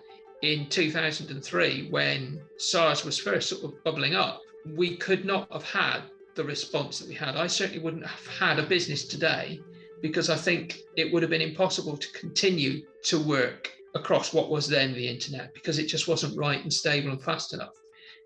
in 0.43 0.69
2003 0.69 1.89
when 1.91 2.41
SARS 2.57 3.05
was 3.05 3.19
first 3.19 3.49
sort 3.49 3.65
of 3.65 3.85
bubbling 3.85 4.15
up, 4.15 4.41
we 4.75 4.97
could 4.97 5.25
not 5.25 5.51
have 5.53 5.65
had 5.65 6.03
the 6.35 6.45
response 6.45 6.99
that 6.99 7.09
we 7.09 7.15
had. 7.15 7.37
I 7.37 7.47
certainly 7.47 7.83
wouldn't 7.83 8.07
have 8.07 8.27
had 8.27 8.59
a 8.59 8.67
business 8.67 9.05
today 9.05 9.61
because 10.01 10.31
I 10.31 10.37
think 10.37 10.81
it 10.97 11.13
would 11.13 11.23
have 11.23 11.31
been 11.31 11.41
impossible 11.41 11.97
to 11.97 12.13
continue 12.13 12.83
to 13.05 13.19
work 13.19 13.73
across 13.95 14.33
what 14.33 14.51
was 14.51 14.69
then 14.69 14.93
the 14.93 15.09
internet 15.09 15.53
because 15.55 15.79
it 15.79 15.87
just 15.87 16.07
wasn't 16.07 16.37
right 16.37 16.63
and 16.63 16.73
stable 16.73 17.11
and 17.11 17.23
fast 17.23 17.55
enough. 17.55 17.75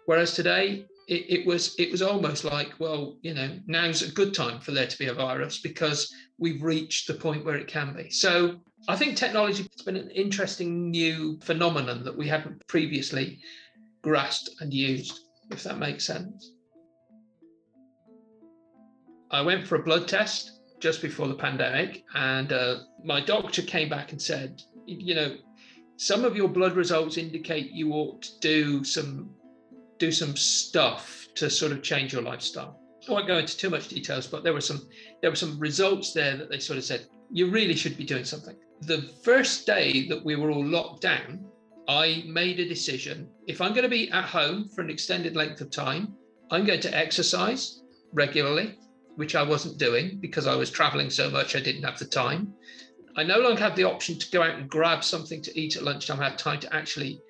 Whereas 0.07 0.35
today, 0.35 0.87
it, 1.13 1.41
it, 1.41 1.47
was 1.47 1.75
it 1.79 1.93
was 1.93 2.01
almost 2.01 2.43
like, 2.43 2.73
well, 2.79 3.19
you 3.21 3.35
know, 3.35 3.59
now's 3.67 4.01
a 4.01 4.11
good 4.11 4.33
time 4.33 4.61
for 4.61 4.71
there 4.71 4.87
to 4.87 4.99
be 4.99 5.09
a 5.09 5.15
virus 5.15 5.59
because 5.59 6.11
we've 6.39 6.63
reached 6.63 7.07
the 7.07 7.13
point 7.13 7.45
where 7.45 7.57
it 7.57 7.69
can 7.69 7.95
be. 7.95 8.09
So 8.09 8.61
I 8.89 8.97
think 8.97 9.17
technology 9.17 9.69
has 9.77 9.83
been 9.83 9.97
an 9.99 10.11
interesting 10.11 10.91
new 10.91 11.39
phenomenon 11.41 12.03
that 12.05 12.17
we 12.17 12.29
hadn't 12.29 12.67
previously 12.67 13.41
grasped 14.01 14.51
and 14.61 14.73
used, 14.73 15.21
if 15.51 15.63
that 15.65 15.79
makes 15.79 16.07
sense. 16.07 16.53
I 19.31 19.43
went 19.43 19.67
for 19.67 19.77
a 19.77 19.83
blood 19.83 20.09
test 20.09 20.61
just 20.81 21.03
before 21.03 21.29
the 21.29 21.35
pandemic, 21.35 22.05
and 22.15 22.53
uh, 22.53 22.77
my 23.05 23.21
doctor 23.21 23.61
came 23.61 23.91
back 23.91 24.13
and 24.13 24.21
said, 24.21 24.63
you 24.87 25.15
know, 25.15 25.37
some 25.99 26.25
of 26.25 26.37
your 26.37 26.49
blood 26.49 26.75
results 26.75 27.19
indicate 27.19 27.71
you 27.71 27.93
ought 27.93 28.23
to 28.23 28.41
do 28.41 28.83
some 28.83 29.35
do 29.99 30.13
some 30.13 30.37
stuff 30.37 31.27
to 31.35 31.49
sort 31.49 31.73
of 31.73 31.83
change 31.83 32.13
your 32.13 32.23
lifestyle. 32.23 32.81
I 33.09 33.13
won't 33.13 33.27
go 33.27 33.39
into 33.39 33.57
too 33.57 33.71
much 33.71 33.89
details, 33.89 34.27
but 34.27 34.45
there 34.45 34.53
were 34.53 34.61
some 34.61 34.89
there 35.21 35.31
were 35.31 35.37
some 35.37 35.59
results 35.59 36.13
there 36.13 36.37
that 36.37 36.51
they 36.51 36.59
sort 36.59 36.79
of 36.79 36.85
said 36.85 37.07
you 37.31 37.51
really 37.51 37.75
should 37.75 37.97
be 37.97 38.05
doing 38.05 38.25
something 38.25 38.57
the 38.83 39.03
first 39.23 39.65
day 39.65 40.09
that 40.09 40.25
we 40.25 40.35
were 40.35 40.51
all 40.51 40.65
locked 40.65 41.03
down, 41.03 41.45
I 41.89 42.25
made 42.27 42.59
a 42.59 42.69
decision. 42.69 43.29
If 43.47 43.61
I'm 43.61 43.73
going 43.73 43.85
to 43.85 43.89
be 43.89 44.11
at 44.11 44.25
home 44.25 44.69
for 44.69 44.83
an 44.83 44.91
extended 44.91 45.37
length 45.37 45.61
of 45.61 45.71
time, 45.71 46.15
I'm 46.51 46.65
going 46.65 46.81
to 46.81 46.97
exercise 46.97 47.83
regularly, 48.13 48.79
which 49.17 49.37
I 49.37 49.43
wasn't 49.43 49.79
doing 49.79 50.19
because 50.21 50.47
I 50.47 50.57
was 50.57 50.71
traveling 50.71 51.11
so 51.11 51.31
much, 51.31 51.55
I 51.55 51.61
didn't 51.61 51.85
have 51.85 51.99
the 51.99 52.07
time. 52.07 52.55
I 53.17 53.23
no 53.23 53.39
longer 53.39 53.61
had 53.61 53.77
the 53.77 53.85
option 53.85 54.19
to 54.19 54.31
go 54.31 54.43
out 54.43 54.59
and 54.59 54.69
grab 54.69 55.05
something 55.05 55.43
to 55.43 55.61
eat 55.61 55.77
at 55.77 55.85
lunchtime. 55.85 56.21
I 56.21 56.31
had 56.31 56.39
time 56.39 56.61
to 56.61 56.75
actually 56.75 57.21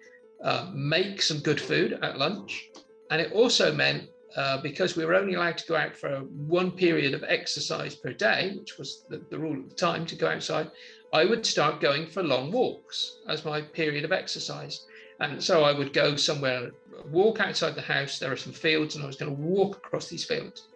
uh, 0.43 0.71
make 0.75 1.23
some 1.23 1.39
good 1.39 1.61
food 1.61 1.99
at 2.03 2.19
lunch. 2.19 2.71
And 3.11 3.21
it 3.21 3.33
also 3.33 3.73
meant 3.73 4.09
uh, 4.37 4.61
because 4.63 4.97
we 4.97 5.05
were 5.05 5.15
only 5.15 5.35
allowed 5.35 5.59
to 5.59 5.67
go 5.67 5.77
out 5.77 5.95
for 5.95 6.21
one 6.47 6.71
period 6.71 7.15
of 7.15 7.25
exercise 7.25 7.95
per 7.95 8.13
day, 8.13 8.55
which 8.59 8.79
was 8.79 9.05
the, 9.09 9.23
the 9.31 9.39
rule 9.39 9.63
at 9.63 9.69
the 9.69 9.75
time 9.75 10.07
to 10.07 10.17
go 10.17 10.29
outside, 10.29 10.71
I 11.13 11.27
would 11.27 11.45
start 11.45 11.81
going 11.81 12.07
for 12.07 12.23
long 12.23 12.51
walks 12.51 13.19
as 13.29 13.45
my 13.45 13.61
period 13.61 14.05
of 14.05 14.13
exercise. 14.13 14.87
And 15.21 15.43
so 15.43 15.63
I 15.63 15.73
would 15.73 15.93
go 15.93 16.17
somewhere, 16.17 16.71
walk 17.11 17.41
outside 17.41 17.75
the 17.75 17.83
house. 17.83 18.19
There 18.19 18.33
are 18.33 18.37
some 18.37 18.53
fields, 18.53 18.95
and 18.95 19.05
I 19.05 19.07
was 19.07 19.17
going 19.17 19.37
to 19.37 19.43
walk 19.43 19.77
across 19.77 20.09
these 20.09 20.25
fields. 20.25 20.69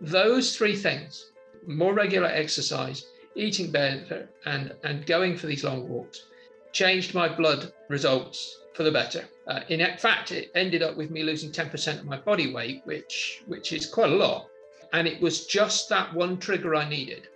Those 0.00 0.56
three 0.56 0.74
things 0.74 1.32
more 1.66 1.94
regular 1.94 2.28
exercise, 2.28 3.06
eating 3.34 3.70
better, 3.70 4.28
and, 4.44 4.72
and 4.84 5.04
going 5.06 5.36
for 5.36 5.46
these 5.46 5.64
long 5.64 5.88
walks 5.88 6.26
changed 6.72 7.14
my 7.14 7.28
blood 7.28 7.72
results 7.88 8.58
for 8.76 8.82
the 8.82 8.92
better. 8.92 9.24
Uh, 9.46 9.60
in 9.68 9.80
fact, 9.96 10.32
it 10.32 10.50
ended 10.54 10.82
up 10.82 10.96
with 10.96 11.10
me 11.10 11.22
losing 11.22 11.50
10% 11.50 11.98
of 11.98 12.04
my 12.04 12.18
body 12.18 12.52
weight, 12.52 12.82
which, 12.84 13.42
which 13.46 13.72
is 13.72 13.86
quite 13.86 14.10
a 14.10 14.14
lot. 14.14 14.48
And 14.92 15.08
it 15.08 15.20
was 15.20 15.46
just 15.46 15.88
that 15.88 16.12
one 16.12 16.38
trigger 16.38 16.74
I 16.74 16.86
needed. 16.86 17.28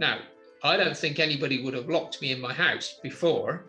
Now, 0.00 0.20
I 0.62 0.78
don't 0.78 0.96
think 0.96 1.18
anybody 1.18 1.62
would 1.62 1.74
have 1.74 1.90
locked 1.90 2.22
me 2.22 2.32
in 2.32 2.40
my 2.40 2.52
house 2.52 2.98
before, 3.02 3.66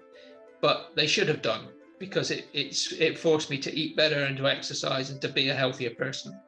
but 0.62 0.92
they 0.96 1.06
should 1.06 1.28
have 1.28 1.42
done 1.42 1.68
because 2.00 2.32
it, 2.32 2.46
it's 2.54 2.92
it 2.94 3.18
forced 3.18 3.50
me 3.50 3.58
to 3.58 3.76
eat 3.76 3.96
better 3.96 4.24
and 4.24 4.38
to 4.38 4.48
exercise 4.48 5.10
and 5.10 5.22
to 5.22 5.28
be 5.28 5.50
a 5.50 5.54
healthier 5.54 5.90
person. 5.90 6.40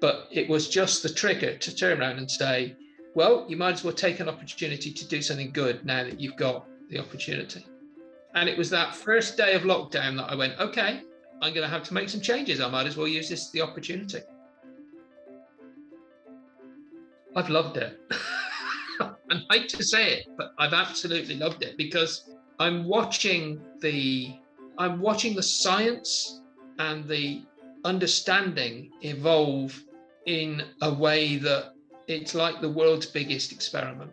But 0.00 0.28
it 0.30 0.48
was 0.48 0.68
just 0.68 1.02
the 1.02 1.08
trigger 1.08 1.56
to 1.56 1.74
turn 1.74 2.00
around 2.00 2.18
and 2.18 2.30
say, 2.30 2.74
well, 3.14 3.46
you 3.48 3.56
might 3.56 3.74
as 3.74 3.84
well 3.84 3.94
take 3.94 4.20
an 4.20 4.28
opportunity 4.28 4.92
to 4.92 5.06
do 5.06 5.22
something 5.22 5.52
good 5.52 5.84
now 5.84 6.02
that 6.04 6.20
you've 6.20 6.36
got 6.36 6.66
the 6.90 6.98
opportunity. 6.98 7.64
And 8.34 8.48
it 8.48 8.58
was 8.58 8.68
that 8.70 8.94
first 8.94 9.36
day 9.36 9.54
of 9.54 9.62
lockdown 9.62 10.16
that 10.16 10.30
I 10.30 10.34
went, 10.34 10.58
okay, 10.58 11.02
I'm 11.40 11.54
going 11.54 11.66
to 11.66 11.68
have 11.68 11.84
to 11.84 11.94
make 11.94 12.08
some 12.08 12.20
changes. 12.20 12.60
I 12.60 12.68
might 12.68 12.86
as 12.86 12.96
well 12.96 13.06
use 13.06 13.28
this 13.28 13.50
the 13.50 13.62
opportunity. 13.62 14.20
I've 17.36 17.48
loved 17.48 17.76
it. 17.76 17.98
I 19.00 19.40
hate 19.50 19.68
to 19.70 19.82
say 19.82 20.14
it, 20.14 20.26
but 20.36 20.52
I've 20.58 20.72
absolutely 20.72 21.34
loved 21.36 21.62
it 21.62 21.76
because 21.76 22.30
I'm 22.58 22.84
watching 22.84 23.60
the 23.80 24.36
I'm 24.78 25.00
watching 25.00 25.34
the 25.34 25.42
science 25.42 26.40
and 26.78 27.06
the 27.06 27.44
understanding 27.84 28.90
evolve 29.02 29.80
in 30.26 30.62
a 30.82 30.92
way 30.92 31.36
that 31.36 31.74
it's 32.08 32.34
like 32.34 32.60
the 32.60 32.68
world's 32.68 33.06
biggest 33.06 33.52
experiment. 33.52 34.10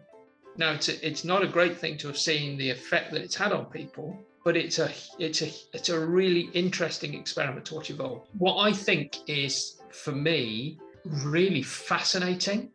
Now, 0.58 0.74
it's 0.74 0.90
a, 0.90 1.08
it's 1.08 1.24
not 1.24 1.44
a 1.44 1.48
great 1.48 1.78
thing 1.78 1.98
to 2.00 2.08
have 2.08 2.18
seen 2.18 2.58
the 2.58 2.70
effect 2.70 3.12
that 3.12 3.22
it's 3.22 3.36
had 3.36 3.52
on 3.52 3.66
people, 3.66 4.18
but 4.44 4.58
it's 4.58 4.80
a 4.80 4.92
it's 5.20 5.42
a 5.42 5.52
it's 5.74 5.90
a 5.90 6.00
really 6.00 6.50
interesting 6.54 7.14
experiment 7.14 7.66
to 7.68 7.76
watch 7.76 7.90
evolve. 7.90 8.28
What 8.38 8.58
I 8.58 8.74
think 8.74 9.18
is 9.28 9.82
for 9.92 10.12
me 10.12 10.78
really 11.06 11.64
fascinating 11.64 12.72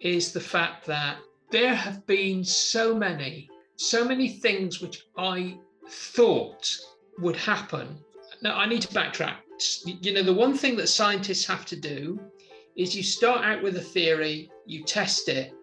is 0.00 0.32
the 0.32 0.40
fact 0.40 0.86
that 0.86 1.16
there 1.50 1.74
have 1.74 2.04
been 2.06 2.42
so 2.44 2.94
many, 2.94 3.48
so 3.76 4.04
many 4.04 4.28
things 4.28 4.80
which 4.80 5.06
I 5.16 5.58
thought 5.88 6.76
would 7.18 7.36
happen. 7.36 7.98
Now, 8.42 8.56
I 8.56 8.66
need 8.66 8.82
to 8.82 8.88
backtrack. 8.88 9.36
You 9.84 10.14
know, 10.14 10.22
the 10.22 10.34
one 10.34 10.56
thing 10.56 10.76
that 10.76 10.88
scientists 10.88 11.46
have 11.46 11.64
to 11.66 11.76
do 11.76 12.20
is 12.74 12.96
you 12.96 13.02
start 13.02 13.44
out 13.44 13.62
with 13.62 13.76
a 13.76 13.80
theory, 13.80 14.50
you 14.66 14.82
test 14.82 15.28
it, 15.28 15.54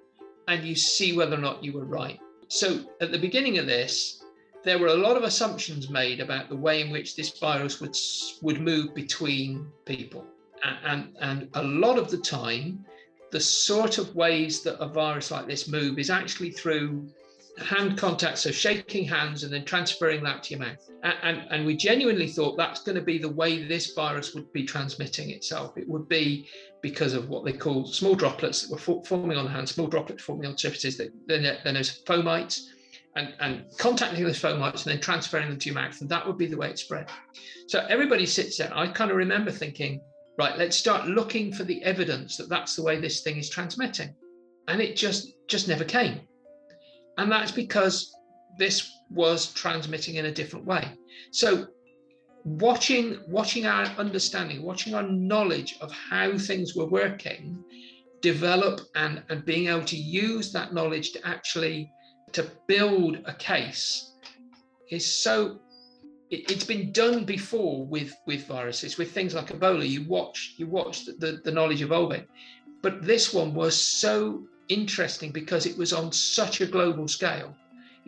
and 0.50 0.66
you 0.66 0.76
see 0.76 1.16
whether 1.16 1.36
or 1.36 1.40
not 1.40 1.64
you 1.64 1.72
were 1.72 1.86
right. 1.86 2.20
so 2.48 2.80
at 3.00 3.12
the 3.12 3.20
beginning 3.20 3.60
of 3.60 3.68
this, 3.68 4.24
there 4.66 4.80
were 4.80 4.88
a 4.88 5.04
lot 5.08 5.16
of 5.16 5.24
assumptions 5.24 5.90
made 5.90 6.20
about 6.20 6.50
the 6.50 6.56
way 6.56 6.82
in 6.82 6.90
which 6.90 7.16
this 7.16 7.40
virus 7.40 7.80
would 7.80 7.96
would 8.42 8.60
move 8.60 8.94
between 8.94 9.72
people, 9.86 10.26
and 10.92 11.16
and 11.22 11.50
a 11.54 11.64
lot 11.64 11.98
of 11.98 12.10
the 12.10 12.18
time, 12.18 12.84
the 13.32 13.40
sort 13.40 14.00
of 14.00 14.16
ways 14.16 14.62
that 14.64 14.84
a 14.84 14.88
virus 14.88 15.32
like 15.32 15.48
this 15.48 15.68
move 15.68 16.00
is 16.00 16.10
actually 16.10 16.52
through 16.52 17.08
hand 17.60 17.98
contact, 17.98 18.38
so 18.40 18.52
shaking 18.52 19.06
hands 19.06 19.44
and 19.44 19.54
then 19.54 19.66
transferring 19.66 20.24
that 20.24 20.44
to 20.44 20.52
your 20.52 20.60
mouth. 20.66 20.90
And, 21.04 21.16
and, 21.24 21.38
and, 21.52 21.66
we 21.66 21.76
genuinely 21.76 22.28
thought 22.28 22.58
that's 22.58 22.84
going 22.84 22.96
to 22.96 23.02
be 23.02 23.18
the 23.18 23.30
way 23.42 23.64
this 23.64 23.94
virus 23.94 24.34
would 24.34 24.52
be 24.54 24.64
transmitting 24.64 25.30
itself. 25.32 25.78
It 25.78 25.88
would 25.88 26.08
be 26.08 26.48
because 26.82 27.14
of 27.14 27.30
what 27.30 27.46
they 27.46 27.54
call 27.54 27.86
small 27.86 28.16
droplets 28.16 28.62
that 28.62 28.72
were 28.72 29.04
forming 29.04 29.38
on 29.38 29.46
the 29.46 29.52
hand, 29.52 29.68
small 29.68 29.88
droplets 29.88 30.24
forming 30.24 30.48
on 30.48 30.58
surfaces. 30.58 30.98
That, 30.98 31.12
then, 31.28 31.44
then 31.64 31.74
there's 31.74 32.04
fomites 32.04 32.62
and, 33.16 33.34
and 33.40 33.66
contacting 33.78 34.24
those 34.24 34.42
fomites 34.42 34.84
and 34.86 34.94
then 34.94 35.02
transferring 35.02 35.50
them 35.50 35.60
to 35.60 35.66
your 35.70 35.76
mouth. 35.76 36.00
And 36.02 36.10
that 36.10 36.26
would 36.26 36.38
be 36.38 36.48
the 36.48 36.58
way 36.58 36.70
it 36.70 36.80
spread. 36.80 37.10
So 37.68 37.86
everybody 37.90 38.26
sits 38.26 38.58
there. 38.58 38.72
I 38.76 38.88
kind 38.88 39.12
of 39.12 39.18
remember 39.18 39.52
thinking, 39.52 40.02
right, 40.38 40.58
let's 40.58 40.78
start 40.78 41.08
looking 41.08 41.52
for 41.52 41.64
the 41.64 41.84
evidence 41.84 42.38
that 42.38 42.50
that's 42.50 42.76
the 42.76 42.84
way 42.84 43.00
this 43.00 43.22
thing 43.22 43.38
is 43.38 43.50
transmitting. 43.50 44.16
And 44.68 44.82
it 44.82 44.96
just 44.96 45.34
just 45.48 45.68
never 45.68 45.84
came 45.84 46.22
and 47.20 47.30
that's 47.30 47.52
because 47.52 48.16
this 48.58 48.92
was 49.12 49.54
transmitting 49.54 50.16
in 50.16 50.28
a 50.28 50.32
different 50.32 50.66
way. 50.66 50.88
So 51.32 51.68
watching 52.44 53.20
watching 53.28 53.66
our 53.66 53.86
understanding, 53.98 54.64
watching 54.64 54.96
our 54.96 55.04
knowledge 55.04 55.78
of 55.82 55.92
how 55.92 56.38
things 56.38 56.76
were 56.76 56.86
working 56.88 57.64
develop 58.22 58.82
and, 58.96 59.24
and 59.30 59.46
being 59.46 59.70
able 59.70 59.86
to 59.86 59.96
use 59.96 60.52
that 60.52 60.74
knowledge 60.74 61.12
to 61.14 61.28
actually 61.28 61.92
to 62.34 62.50
build 62.68 63.18
a 63.26 63.34
case 63.34 64.14
is 64.92 65.06
so 65.06 65.60
it, 66.30 66.50
has 66.50 66.64
been 66.64 66.92
done 66.92 67.24
before 67.24 67.86
with 67.86 68.14
with 68.28 68.46
viruses 68.46 68.98
with 68.98 69.12
things 69.12 69.34
like 69.34 69.48
ebola 69.48 69.88
you 69.88 70.06
watch 70.08 70.56
you 70.58 70.68
watch 70.68 71.06
the, 71.06 71.14
the, 71.14 71.40
the 71.46 71.52
knowledge 71.52 71.82
evolving 71.82 72.26
but 72.82 73.02
this 73.02 73.34
one 73.34 73.54
was 73.54 73.76
so 73.76 74.44
interesting 74.70 75.32
because 75.32 75.66
it 75.66 75.78
was 75.78 75.92
on 75.92 76.12
such 76.12 76.62
a 76.62 76.66
global 76.66 77.08
scale. 77.08 77.56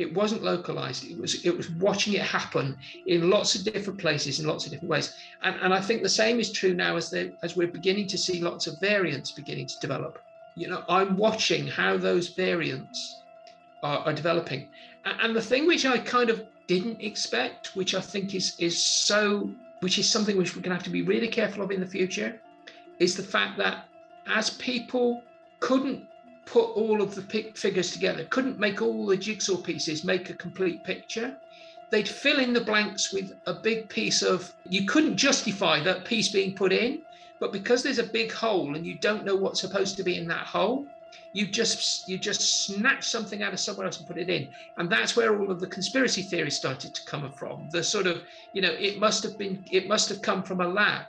It 0.02 0.14
wasn't 0.16 0.44
localized. 0.44 1.06
It 1.06 1.18
was 1.18 1.46
it 1.46 1.56
was 1.56 1.70
watching 1.72 2.14
it 2.14 2.22
happen 2.22 2.78
in 3.06 3.30
lots 3.30 3.56
of 3.56 3.64
different 3.64 4.00
places 4.00 4.40
in 4.40 4.48
lots 4.48 4.66
of 4.66 4.72
different 4.72 4.90
ways. 4.90 5.16
And, 5.44 5.56
and 5.62 5.74
I 5.74 5.80
think 5.80 6.02
the 6.02 6.10
same 6.10 6.40
is 6.40 6.52
true 6.52 6.74
now 6.74 6.96
as 6.96 7.10
the, 7.12 7.34
as 7.44 7.56
we're 7.56 7.68
beginning 7.68 8.08
to 8.08 8.18
see 8.18 8.42
lots 8.42 8.66
of 8.68 8.80
variants 8.80 9.32
beginning 9.32 9.68
to 9.68 9.80
develop. 9.80 10.20
You 10.56 10.68
know, 10.70 10.84
I'm 10.90 11.18
watching 11.18 11.68
how 11.68 11.98
those 11.98 12.30
variants 12.30 13.22
are, 13.84 14.00
are 14.00 14.14
developing. 14.14 14.68
And, 15.06 15.22
and 15.22 15.36
the 15.36 15.42
thing 15.42 15.68
which 15.68 15.86
I 15.86 15.98
kind 16.00 16.30
of 16.30 16.46
didn't 16.68 17.02
expect, 17.02 17.76
which 17.76 17.94
I 17.94 18.02
think 18.02 18.34
is 18.34 18.56
is 18.58 18.82
so, 18.82 19.52
which 19.82 20.00
is 20.00 20.10
something 20.10 20.36
which 20.38 20.56
we're 20.56 20.64
going 20.64 20.76
to 20.76 20.80
have 20.82 20.90
to 20.92 20.98
be 21.00 21.04
really 21.04 21.28
careful 21.28 21.64
of 21.64 21.72
in 21.72 21.80
the 21.80 21.94
future, 21.98 22.40
is 23.00 23.16
the 23.16 23.24
fact 23.36 23.58
that 23.58 23.86
as 24.28 24.50
people 24.52 25.22
couldn't 25.60 26.08
put 26.52 26.76
all 26.76 27.02
of 27.02 27.16
the 27.16 27.22
figures 27.56 27.92
together, 27.92 28.26
couldn't 28.26 28.60
make 28.60 28.82
all 28.82 29.06
the 29.06 29.16
jigsaw 29.16 29.56
pieces 29.56 30.04
make 30.04 30.30
a 30.30 30.34
complete 30.34 30.84
picture. 30.84 31.34
They'd 31.92 32.10
fill 32.10 32.40
in 32.40 32.52
the 32.52 32.60
blanks 32.60 33.14
with 33.14 33.34
a 33.46 33.54
big 33.54 33.88
piece 33.88 34.22
of, 34.22 34.54
you 34.68 34.86
couldn't 34.86 35.16
justify 35.16 35.82
that 35.84 36.04
piece 36.04 36.28
being 36.28 36.54
put 36.54 36.74
in, 36.74 37.04
but 37.40 37.54
because 37.54 37.84
there's 37.84 38.00
a 38.00 38.04
big 38.20 38.34
hole 38.34 38.76
and 38.76 38.86
you 38.86 38.96
don't 38.96 39.24
know 39.24 39.36
what's 39.36 39.62
supposed 39.62 39.96
to 39.96 40.04
be 40.04 40.18
in 40.18 40.28
that 40.28 40.46
hole, 40.46 40.86
you 41.34 41.48
just 41.48 42.10
you 42.10 42.18
just 42.18 42.66
snatch 42.66 43.06
something 43.06 43.42
out 43.42 43.54
of 43.54 43.60
somewhere 43.60 43.86
else 43.86 44.00
and 44.00 44.08
put 44.08 44.18
it 44.18 44.30
in. 44.30 44.50
And 44.78 44.90
that's 44.90 45.16
where 45.16 45.40
all 45.40 45.50
of 45.50 45.62
the 45.62 45.68
conspiracy 45.68 46.22
theories 46.22 46.58
started 46.58 46.94
to 46.94 47.06
come 47.06 47.32
from. 47.32 47.70
The 47.72 47.84
sort 47.84 48.08
of 48.08 48.24
you 48.52 48.62
know 48.62 48.72
it 48.72 49.00
must 49.00 49.24
have 49.24 49.38
been 49.38 49.64
it 49.72 49.88
must 49.88 50.10
have 50.10 50.22
come 50.22 50.44
from 50.44 50.60
a 50.60 50.68
lab 50.68 51.06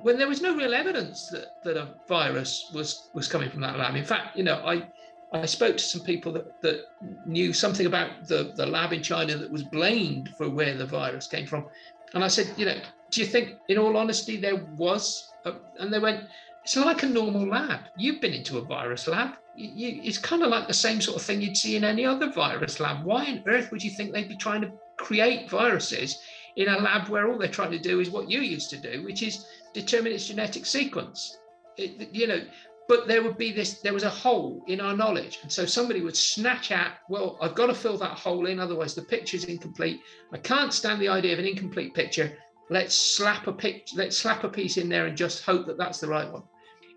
when 0.00 0.18
there 0.18 0.28
was 0.28 0.42
no 0.42 0.56
real 0.56 0.74
evidence 0.74 1.28
that, 1.28 1.62
that 1.64 1.76
a 1.76 1.88
virus 2.08 2.70
was 2.74 3.10
was 3.12 3.28
coming 3.28 3.50
from 3.50 3.60
that 3.60 3.78
lab. 3.78 3.94
In 3.94 4.04
fact, 4.04 4.36
you 4.36 4.44
know, 4.44 4.62
I 4.64 4.86
I 5.32 5.46
spoke 5.46 5.76
to 5.78 5.82
some 5.82 6.02
people 6.02 6.32
that, 6.32 6.60
that 6.60 6.84
knew 7.24 7.52
something 7.52 7.86
about 7.86 8.26
the, 8.26 8.52
the 8.54 8.66
lab 8.66 8.92
in 8.92 9.02
China 9.02 9.36
that 9.36 9.50
was 9.50 9.62
blamed 9.62 10.28
for 10.36 10.50
where 10.50 10.76
the 10.76 10.84
virus 10.84 11.26
came 11.26 11.46
from. 11.46 11.66
And 12.12 12.22
I 12.22 12.28
said, 12.28 12.52
you 12.58 12.66
know, 12.66 12.76
do 13.10 13.20
you 13.22 13.26
think, 13.26 13.54
in 13.68 13.78
all 13.78 13.96
honesty, 13.96 14.36
there 14.36 14.66
was? 14.76 15.32
A, 15.46 15.54
and 15.78 15.92
they 15.92 15.98
went, 15.98 16.24
it's 16.62 16.76
like 16.76 17.02
a 17.02 17.06
normal 17.06 17.48
lab. 17.48 17.80
You've 17.96 18.20
been 18.20 18.34
into 18.34 18.58
a 18.58 18.62
virus 18.62 19.08
lab. 19.08 19.30
You, 19.56 19.70
you, 19.70 20.02
it's 20.04 20.18
kind 20.18 20.42
of 20.42 20.50
like 20.50 20.68
the 20.68 20.74
same 20.74 21.00
sort 21.00 21.16
of 21.16 21.22
thing 21.22 21.40
you'd 21.40 21.56
see 21.56 21.76
in 21.76 21.84
any 21.84 22.04
other 22.04 22.30
virus 22.30 22.78
lab. 22.78 23.04
Why 23.04 23.24
on 23.26 23.42
earth 23.46 23.70
would 23.70 23.82
you 23.82 23.90
think 23.90 24.12
they'd 24.12 24.28
be 24.28 24.36
trying 24.36 24.60
to 24.62 24.72
create 24.98 25.48
viruses 25.48 26.20
in 26.56 26.68
a 26.68 26.78
lab 26.78 27.08
where 27.08 27.28
all 27.28 27.38
they're 27.38 27.48
trying 27.48 27.70
to 27.70 27.78
do 27.78 28.00
is 28.00 28.10
what 28.10 28.30
you 28.30 28.40
used 28.40 28.68
to 28.70 28.76
do, 28.76 29.02
which 29.02 29.22
is 29.22 29.46
determine 29.72 30.12
its 30.12 30.28
genetic 30.28 30.66
sequence. 30.66 31.38
It, 31.76 32.08
you 32.12 32.26
know, 32.26 32.42
but 32.88 33.06
there 33.06 33.22
would 33.22 33.38
be 33.38 33.52
this, 33.52 33.80
there 33.80 33.94
was 33.94 34.02
a 34.02 34.10
hole 34.10 34.64
in 34.66 34.80
our 34.80 34.96
knowledge. 34.96 35.38
And 35.42 35.50
so 35.50 35.64
somebody 35.64 36.00
would 36.00 36.16
snatch 36.16 36.70
at, 36.70 36.98
well, 37.08 37.38
I've 37.40 37.54
got 37.54 37.66
to 37.66 37.74
fill 37.74 37.96
that 37.98 38.18
hole 38.18 38.46
in, 38.46 38.58
otherwise 38.58 38.94
the 38.94 39.02
picture 39.02 39.36
is 39.36 39.44
incomplete. 39.44 40.00
I 40.32 40.38
can't 40.38 40.72
stand 40.72 41.00
the 41.00 41.08
idea 41.08 41.32
of 41.32 41.38
an 41.38 41.46
incomplete 41.46 41.94
picture. 41.94 42.36
Let's 42.70 42.94
slap 42.94 43.46
a 43.46 43.52
picture, 43.52 43.96
let's 43.96 44.16
slap 44.16 44.44
a 44.44 44.48
piece 44.48 44.76
in 44.76 44.88
there 44.88 45.06
and 45.06 45.16
just 45.16 45.44
hope 45.44 45.66
that 45.66 45.78
that's 45.78 46.00
the 46.00 46.08
right 46.08 46.30
one. 46.30 46.42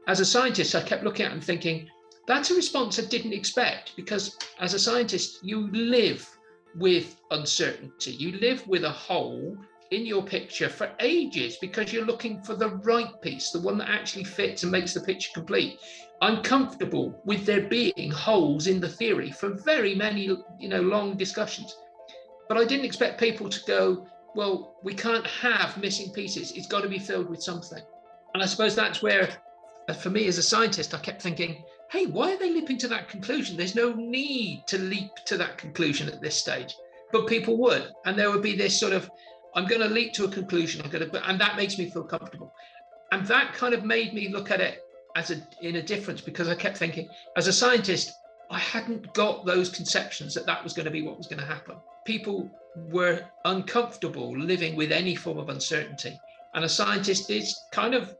As 0.08 0.20
a 0.20 0.26
scientist, 0.26 0.76
I 0.76 0.82
kept 0.82 1.04
looking 1.04 1.26
at 1.26 1.32
and 1.32 1.44
thinking, 1.44 1.88
that's 2.28 2.52
a 2.52 2.56
response 2.56 3.00
I 3.00 3.06
didn't 3.06 3.34
expect 3.34 3.96
because 3.96 4.38
as 4.60 4.74
a 4.74 4.80
scientist, 4.80 5.40
you 5.44 5.68
live 5.72 6.28
with 6.76 7.22
uncertainty. 7.32 8.12
You 8.12 8.34
live 8.40 8.68
with 8.68 8.84
a 8.84 8.92
hole 8.92 9.58
in 9.92 10.06
your 10.06 10.24
picture 10.24 10.70
for 10.70 10.92
ages 11.00 11.58
because 11.58 11.94
you're 11.94 12.06
looking 12.06 12.42
for 12.42 12.56
the 12.56 12.70
right 12.70 13.22
piece, 13.22 13.52
the 13.52 13.60
one 13.60 13.78
that 13.78 13.90
actually 13.90 14.24
fits 14.24 14.64
and 14.64 14.72
makes 14.72 14.94
the 14.94 15.02
picture 15.02 15.32
complete. 15.34 15.80
I'm 16.22 16.42
comfortable 16.42 17.14
with 17.26 17.46
there 17.46 17.62
being 17.62 18.12
holes 18.12 18.68
in 18.68 18.80
the 18.80 18.90
theory 18.90 19.32
for 19.32 19.50
very 19.50 19.96
many, 19.96 20.24
you 20.60 20.70
know, 20.70 20.82
long 20.82 21.18
discussions. 21.18 21.78
But 22.48 22.58
I 22.58 22.66
didn't 22.66 22.86
expect 22.86 23.20
people 23.20 23.50
to 23.50 23.66
go, 23.66 24.08
well, 24.36 24.76
we 24.84 24.94
can't 24.94 25.26
have 25.28 25.78
missing 25.78 26.12
pieces. 26.12 26.52
It's 26.52 26.68
got 26.68 26.82
to 26.82 26.90
be 26.90 27.00
filled 27.00 27.30
with 27.30 27.44
something. 27.44 27.82
And 28.34 28.44
I 28.44 28.46
suppose 28.46 28.76
that's 28.76 29.02
where, 29.02 29.30
uh, 29.88 29.94
for 29.94 30.10
me 30.10 30.28
as 30.28 30.38
a 30.38 30.44
scientist, 30.44 30.94
I 30.94 31.00
kept 31.00 31.22
thinking, 31.22 31.64
hey, 31.90 32.08
why 32.08 32.34
are 32.34 32.38
they 32.38 32.52
leaping 32.52 32.78
to 32.80 32.88
that 32.90 33.08
conclusion? 33.08 33.56
There's 33.56 33.76
no 33.76 33.94
need 33.94 34.64
to 34.68 34.78
leap 34.78 35.12
to 35.26 35.38
that 35.38 35.58
conclusion 35.58 36.10
at 36.10 36.22
this 36.22 36.36
stage. 36.36 36.76
But 37.12 37.28
people 37.28 37.58
would. 37.58 37.94
And 38.06 38.18
there 38.18 38.32
would 38.32 38.42
be 38.42 38.56
this 38.56 38.78
sort 38.78 38.94
of 38.94 39.10
I'm 39.56 39.68
going 39.68 39.82
to 39.82 39.88
leap 39.88 40.14
to 40.14 40.26
a 40.26 40.30
conclusion. 40.30 40.82
I'm 40.84 40.92
going 40.92 41.10
to, 41.10 41.30
and 41.30 41.40
that 41.40 41.56
makes 41.56 41.78
me 41.78 41.90
feel 41.90 42.04
comfortable. 42.04 42.54
And 43.12 43.26
that 43.28 43.54
kind 43.54 43.74
of 43.74 43.86
made 43.86 44.14
me 44.14 44.28
look 44.30 44.52
at 44.52 44.60
it 44.60 44.84
as 45.16 45.32
a 45.32 45.42
in 45.62 45.78
a 45.78 45.82
difference 45.82 46.22
because 46.22 46.50
I 46.50 46.56
kept 46.56 46.78
thinking, 46.78 47.10
as 47.38 47.48
a 47.48 47.54
scientist, 47.54 48.12
I 48.52 48.60
hadn't 48.60 49.14
got 49.14 49.46
those 49.46 49.70
conceptions 49.70 50.34
that 50.34 50.46
that 50.46 50.64
was 50.64 50.74
going 50.74 50.86
to 50.86 50.92
be 50.92 51.02
what 51.02 51.18
was 51.18 51.28
going 51.28 51.40
to 51.40 51.46
happen. 51.46 51.78
People 52.06 52.50
were 52.90 53.24
uncomfortable 53.46 54.38
living 54.38 54.76
with 54.76 54.92
any 54.92 55.16
form 55.16 55.38
of 55.38 55.50
uncertainty, 55.50 56.20
and 56.54 56.66
a 56.66 56.70
scientist 56.70 57.30
is 57.30 57.58
kind 57.72 57.96
of 57.96 58.16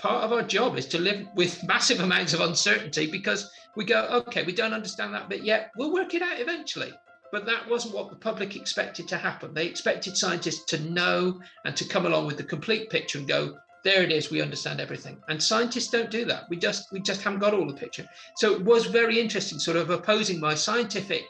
part 0.00 0.24
of 0.24 0.32
our 0.32 0.42
job 0.42 0.76
is 0.76 0.86
to 0.86 0.98
live 0.98 1.26
with 1.34 1.62
massive 1.66 2.00
amounts 2.00 2.32
of 2.32 2.40
uncertainty 2.40 3.06
because 3.10 3.50
we 3.76 3.84
go, 3.84 4.08
okay, 4.10 4.42
we 4.42 4.52
don't 4.52 4.72
understand 4.72 5.14
that 5.14 5.28
bit 5.28 5.44
yet. 5.44 5.70
We'll 5.76 5.92
work 5.92 6.14
it 6.14 6.22
out 6.22 6.40
eventually. 6.40 6.92
But 7.32 7.46
that 7.46 7.68
wasn't 7.68 7.94
what 7.94 8.10
the 8.10 8.16
public 8.16 8.56
expected 8.56 9.06
to 9.08 9.16
happen. 9.16 9.54
They 9.54 9.66
expected 9.66 10.16
scientists 10.16 10.64
to 10.66 10.80
know 10.80 11.40
and 11.64 11.76
to 11.76 11.84
come 11.84 12.06
along 12.06 12.26
with 12.26 12.36
the 12.36 12.44
complete 12.44 12.90
picture 12.90 13.18
and 13.18 13.28
go, 13.28 13.56
there 13.82 14.02
it 14.02 14.12
is, 14.12 14.30
we 14.30 14.42
understand 14.42 14.80
everything. 14.80 15.16
And 15.28 15.42
scientists 15.42 15.88
don't 15.88 16.10
do 16.10 16.24
that. 16.26 16.48
We 16.50 16.56
just 16.56 16.92
we 16.92 17.00
just 17.00 17.22
haven't 17.22 17.38
got 17.38 17.54
all 17.54 17.66
the 17.66 17.72
picture. 17.72 18.06
So 18.36 18.52
it 18.52 18.62
was 18.62 18.86
very 18.86 19.18
interesting, 19.18 19.58
sort 19.58 19.76
of 19.76 19.90
opposing 19.90 20.40
my 20.40 20.54
scientific 20.54 21.24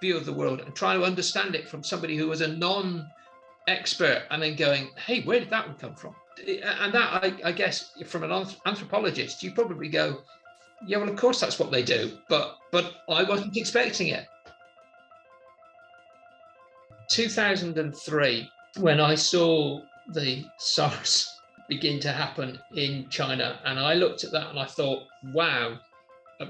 view 0.00 0.16
of 0.16 0.26
the 0.26 0.32
world 0.32 0.60
and 0.60 0.74
trying 0.74 1.00
to 1.00 1.06
understand 1.06 1.54
it 1.54 1.68
from 1.68 1.82
somebody 1.82 2.16
who 2.16 2.28
was 2.28 2.42
a 2.42 2.48
non-expert 2.48 4.22
and 4.30 4.42
then 4.42 4.56
going, 4.56 4.90
hey, 4.96 5.22
where 5.22 5.40
did 5.40 5.50
that 5.50 5.66
one 5.66 5.76
come 5.78 5.94
from? 5.94 6.14
And 6.46 6.92
that 6.92 7.24
I, 7.24 7.34
I 7.44 7.52
guess 7.52 7.92
from 8.06 8.22
an 8.22 8.46
anthropologist, 8.66 9.42
you 9.42 9.52
probably 9.52 9.88
go, 9.88 10.22
yeah, 10.86 10.98
well, 10.98 11.08
of 11.08 11.16
course 11.16 11.40
that's 11.40 11.58
what 11.58 11.70
they 11.70 11.82
do, 11.82 12.18
but 12.28 12.58
but 12.70 12.92
I 13.08 13.22
wasn't 13.22 13.56
expecting 13.56 14.08
it. 14.08 14.26
2003, 17.08 18.50
when 18.78 19.00
I 19.00 19.14
saw 19.14 19.80
the 20.08 20.44
SARS 20.58 21.40
begin 21.68 22.00
to 22.00 22.12
happen 22.12 22.58
in 22.74 23.08
China, 23.08 23.58
and 23.64 23.78
I 23.78 23.94
looked 23.94 24.24
at 24.24 24.32
that 24.32 24.50
and 24.50 24.58
I 24.58 24.66
thought, 24.66 25.04
wow. 25.32 25.78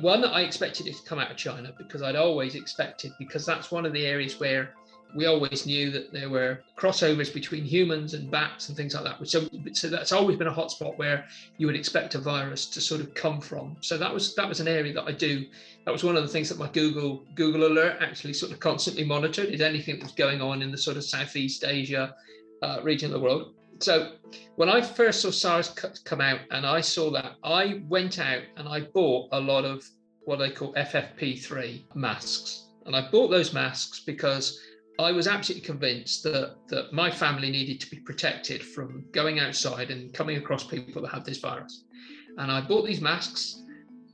One, 0.01 0.21
that 0.23 0.33
I 0.33 0.41
expected 0.41 0.89
it 0.89 0.97
to 0.97 1.09
come 1.09 1.19
out 1.21 1.31
of 1.31 1.37
China 1.37 1.73
because 1.79 2.03
I'd 2.03 2.17
always 2.17 2.57
expected, 2.57 3.13
because 3.19 3.47
that's 3.47 3.71
one 3.71 3.87
of 3.87 3.93
the 3.93 4.05
areas 4.05 4.41
where 4.41 4.71
we 5.15 5.27
always 5.27 5.67
knew 5.67 5.91
that 5.91 6.13
there 6.13 6.29
were 6.29 6.61
crossovers 6.77 7.33
between 7.33 7.65
humans 7.65 8.15
and 8.15 8.31
bats 8.31 8.69
and 8.69 8.77
things 8.77 8.95
like 8.95 9.05
that. 9.05 9.27
So, 9.29 9.49
so 9.73 9.89
that's 9.89 10.13
always 10.13 10.37
been 10.37 10.47
a 10.47 10.53
hotspot 10.53 10.99
where 10.99 11.27
you 11.59 11.67
would 11.67 11.77
expect 11.77 12.15
a 12.15 12.19
virus 12.19 12.67
to 12.67 12.81
sort 12.81 13.01
of 13.01 13.15
come 13.15 13.41
from. 13.41 13.77
So 13.81 13.97
that 13.99 14.13
was 14.13 14.35
that 14.35 14.49
was 14.49 14.61
an 14.61 14.69
area 14.69 14.93
that 14.93 15.05
I 15.05 15.13
do. 15.13 15.47
That 15.85 15.93
was 15.93 16.05
one 16.05 16.17
of 16.17 16.23
the 16.23 16.29
things 16.29 16.49
that 16.49 16.59
my 16.59 16.69
Google 16.69 17.25
Google 17.35 17.67
Alert 17.67 17.99
actually 18.01 18.35
sort 18.35 18.53
of 18.53 18.61
constantly 18.61 19.05
monitored 19.05 19.47
is 19.47 19.61
anything 19.61 19.99
that's 20.01 20.13
going 20.15 20.41
on 20.41 20.63
in 20.63 20.71
the 20.71 20.79
sort 20.79 20.97
of 20.97 21.05
Southeast 21.05 21.65
Asia 21.65 22.15
uh, 22.63 22.81
region 22.83 23.07
of 23.07 23.21
the 23.21 23.21
world. 23.21 23.55
So 23.81 24.13
when 24.57 24.69
I 24.69 24.81
first 24.81 25.21
saw 25.21 25.31
SARS 25.31 25.69
come 26.05 26.21
out 26.21 26.41
and 26.51 26.65
I 26.65 26.81
saw 26.81 27.11
that, 27.11 27.33
I 27.45 27.83
went 27.89 28.19
out 28.19 28.43
and 28.57 28.69
I 28.69 28.81
bought 28.81 29.29
a 29.33 29.41
lot 29.41 29.65
of 29.65 29.85
what 30.25 30.39
they 30.39 30.51
call 30.51 30.73
FFP3 30.75 31.95
masks. 31.95 32.65
And 32.87 32.97
I 32.97 33.11
bought 33.11 33.29
those 33.29 33.53
masks 33.53 34.01
because 34.01 34.61
I 34.99 35.13
was 35.13 35.27
absolutely 35.27 35.67
convinced 35.67 36.23
that 36.23 36.57
that 36.69 36.93
my 36.93 37.11
family 37.11 37.51
needed 37.51 37.81
to 37.81 37.91
be 37.91 37.99
protected 37.99 38.63
from 38.63 39.05
going 39.13 39.39
outside 39.39 39.91
and 39.91 40.13
coming 40.13 40.39
across 40.39 40.65
people 40.65 41.03
that 41.03 41.13
have 41.13 41.25
this 41.25 41.39
virus. 41.39 41.85
And 42.39 42.51
I 42.51 42.61
bought 42.63 42.87
these 42.87 43.01
masks. 43.01 43.63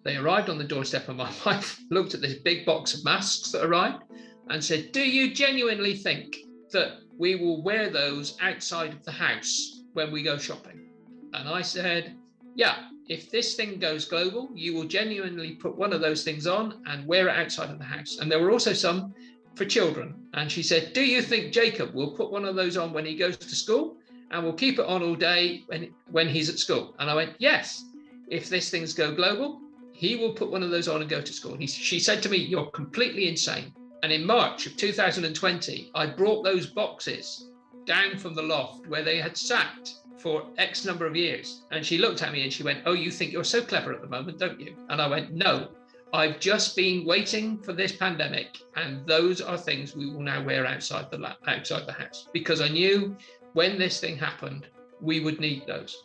They 0.05 0.17
arrived 0.17 0.51
on 0.51 0.59
the 0.59 0.65
doorstep, 0.65 1.09
and 1.09 1.19
my 1.19 1.31
wife 1.47 1.81
looked 1.91 2.15
at 2.15 2.21
this 2.21 2.41
big 2.41 2.67
box 2.67 2.95
of 2.95 3.05
masks 3.05 3.53
that 3.53 3.65
arrived 3.65 4.03
and 4.49 4.63
said, 4.63 4.91
"Do 4.93 5.09
you 5.09 5.33
genuinely 5.33 5.95
think 5.95 6.37
that 6.73 6.99
we 7.17 7.37
will 7.37 7.63
wear 7.63 7.91
those 7.91 8.37
outside 8.41 8.93
of 8.93 9.05
the 9.05 9.13
house 9.13 9.83
when 9.93 10.11
we 10.11 10.23
go 10.23 10.37
shopping?" 10.37 10.91
And 11.33 11.49
I 11.49 11.63
said, 11.63 12.17
"Yeah." 12.55 12.89
If 13.09 13.31
this 13.31 13.57
thing 13.57 13.81
goes 13.81 14.05
global, 14.05 14.49
you 14.55 14.75
will 14.75 14.85
genuinely 14.85 15.57
put 15.57 15.77
one 15.77 15.93
of 15.93 16.01
those 16.01 16.23
things 16.23 16.47
on 16.47 16.83
and 16.87 17.07
wear 17.07 17.29
it 17.29 17.37
outside 17.37 17.69
of 17.69 17.79
the 17.79 17.85
house. 17.85 18.19
And 18.19 18.31
there 18.31 18.41
were 18.41 18.53
also 18.53 18.73
some 18.73 19.13
for 19.57 19.65
children. 19.65 20.22
And 20.35 20.51
she 20.51 20.63
said, 20.63 20.93
Do 20.93 21.05
you 21.05 21.23
think 21.23 21.53
Jacob 21.53 21.95
will 21.95 22.13
put 22.13 22.31
one 22.31 22.45
of 22.45 22.57
those 22.57 22.77
on 22.77 22.93
when 22.93 23.05
he 23.05 23.17
goes 23.17 23.37
to 23.37 23.55
school 23.55 23.97
and 24.31 24.43
we'll 24.43 24.55
keep 24.55 24.79
it 24.79 24.87
on 24.87 25.03
all 25.03 25.15
day 25.15 25.65
when, 25.67 25.93
when 26.11 26.29
he's 26.29 26.49
at 26.49 26.59
school? 26.59 26.95
And 26.99 27.11
I 27.11 27.15
went, 27.15 27.37
Yes. 27.39 27.85
If 28.29 28.49
this 28.49 28.71
things 28.71 28.95
go 28.95 29.15
global, 29.15 29.61
he 29.93 30.17
will 30.17 30.33
put 30.33 30.51
one 30.51 30.63
of 30.63 30.71
those 30.71 30.89
on 30.89 31.03
and 31.03 31.11
go 31.11 31.21
to 31.21 31.33
school. 31.33 31.57
He, 31.57 31.67
she 31.67 31.99
said 31.99 32.23
to 32.23 32.29
me, 32.29 32.39
You're 32.39 32.71
completely 32.71 33.29
insane. 33.29 33.75
And 34.03 34.11
in 34.11 34.25
March 34.27 34.67
of 34.67 34.77
2020, 34.77 35.91
I 35.95 36.07
brought 36.07 36.43
those 36.43 36.67
boxes 36.67 37.51
down 37.85 38.17
from 38.19 38.35
the 38.35 38.43
loft 38.43 38.87
where 38.89 39.03
they 39.03 39.19
had 39.19 39.37
sat 39.37 39.93
for 40.19 40.47
X 40.57 40.85
number 40.85 41.07
of 41.07 41.17
years. 41.17 41.63
And 41.71 41.85
she 41.85 41.99
looked 41.99 42.23
at 42.23 42.33
me 42.33 42.43
and 42.43 42.53
she 42.53 42.63
went, 42.63 42.83
Oh, 42.87 42.95
you 42.95 43.11
think 43.11 43.33
you're 43.33 43.45
so 43.45 43.61
clever 43.61 43.93
at 43.93 44.01
the 44.01 44.09
moment, 44.09 44.39
don't 44.39 44.61
you? 44.61 44.77
And 44.89 45.01
I 45.01 45.09
went, 45.09 45.33
No, 45.33 45.69
I've 46.15 46.41
just 46.41 46.77
been 46.77 47.07
waiting 47.07 47.59
for 47.59 47.73
this 47.73 47.93
pandemic, 47.93 48.59
and 48.77 49.07
those 49.07 49.41
are 49.41 49.57
things 49.57 49.97
we 49.97 50.11
will 50.11 50.21
now 50.21 50.45
wear 50.45 50.67
outside 50.67 51.11
the 51.11 51.37
outside 51.47 51.87
the 51.87 51.93
house 51.93 52.29
because 52.35 52.61
I 52.61 52.69
knew 52.69 53.17
when 53.55 53.79
this 53.79 53.99
thing 53.99 54.19
happened, 54.19 54.67
we 55.01 55.21
would 55.21 55.41
need 55.41 55.67
those. 55.67 56.05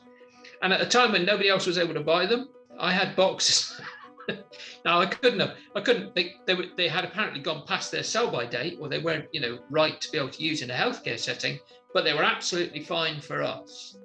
And 0.62 0.72
at 0.72 0.82
a 0.82 0.86
time 0.86 1.12
when 1.12 1.26
nobody 1.26 1.50
else 1.50 1.66
was 1.66 1.78
able 1.78 1.94
to 1.94 2.00
buy 2.00 2.26
them, 2.26 2.48
I 2.80 2.94
had 2.94 3.18
boxes. 3.18 3.82
now 4.86 5.02
I 5.02 5.08
couldn't 5.08 5.42
have, 5.42 5.58
I 5.76 5.82
couldn't. 5.82 6.16
They, 6.16 6.36
they 6.46 6.56
were, 6.56 6.68
they 6.78 6.88
had 6.88 7.04
apparently 7.04 7.42
gone 7.42 7.66
past 7.68 7.92
their 7.92 8.04
sell-by 8.04 8.46
date, 8.46 8.78
or 8.80 8.88
they 8.88 9.00
weren't, 9.00 9.28
you 9.34 9.42
know, 9.42 9.60
right 9.70 10.00
to 10.00 10.12
be 10.12 10.18
able 10.18 10.30
to 10.30 10.44
use 10.44 10.62
in 10.62 10.72
a 10.72 10.74
healthcare 10.74 11.20
setting. 11.20 11.60
But 11.94 12.06
they 12.06 12.14
were 12.14 12.24
absolutely 12.24 12.84
fine 12.84 13.20
for 13.20 13.44
us. 13.44 13.98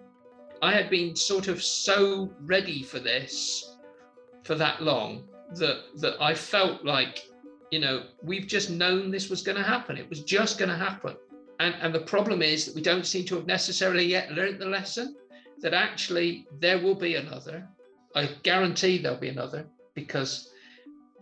I 0.63 0.73
had 0.73 0.91
been 0.91 1.15
sort 1.15 1.47
of 1.47 1.63
so 1.63 2.33
ready 2.41 2.83
for 2.83 2.99
this 2.99 3.77
for 4.43 4.57
that 4.57 4.83
long 4.83 5.29
that 5.59 5.83
that 5.97 6.21
I 6.21 6.35
felt 6.35 6.85
like, 6.85 7.27
you 7.71 7.81
know, 7.81 8.05
we've 8.23 8.47
just 8.47 8.71
known 8.71 9.11
this 9.11 9.31
was 9.31 9.43
going 9.43 9.59
to 9.59 9.63
happen. 9.63 9.97
It 9.97 10.09
was 10.09 10.23
just 10.23 10.59
going 10.59 10.71
to 10.71 10.77
happen. 10.77 11.17
And 11.61 11.75
and 11.81 11.95
the 11.95 12.01
problem 12.01 12.43
is 12.43 12.67
that 12.67 12.75
we 12.75 12.83
don't 12.83 13.07
seem 13.07 13.25
to 13.27 13.37
have 13.37 13.47
necessarily 13.47 14.05
yet 14.05 14.33
learned 14.33 14.61
the 14.61 14.67
lesson 14.67 15.17
that 15.61 15.75
actually 15.75 16.47
there 16.61 16.79
will 16.79 16.95
be 16.95 17.15
another. 17.15 17.69
I 18.15 18.29
guarantee 18.43 18.99
there'll 18.99 19.19
be 19.19 19.29
another 19.29 19.65
because 19.95 20.51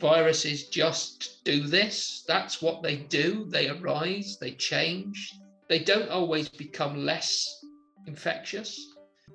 viruses 0.01 0.69
just 0.69 1.45
do 1.45 1.67
this. 1.67 2.25
That's 2.27 2.63
what 2.63 2.83
they 2.83 2.97
do. 2.97 3.45
They 3.49 3.69
arise, 3.69 4.39
they 4.41 4.53
change. 4.53 5.35
They 5.69 5.79
don't 5.79 6.09
always 6.09 6.49
become 6.49 7.05
less 7.05 7.65
infectious. 8.07 8.95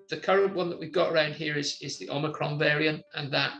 The 0.10 0.17
current 0.17 0.55
one 0.55 0.69
that 0.69 0.79
we've 0.79 0.91
got 0.91 1.13
around 1.13 1.34
here 1.34 1.55
is, 1.55 1.77
is 1.81 1.97
the 1.97 2.10
Omicron 2.10 2.60
variant, 2.60 3.03
and 3.13 3.31
that 3.31 3.53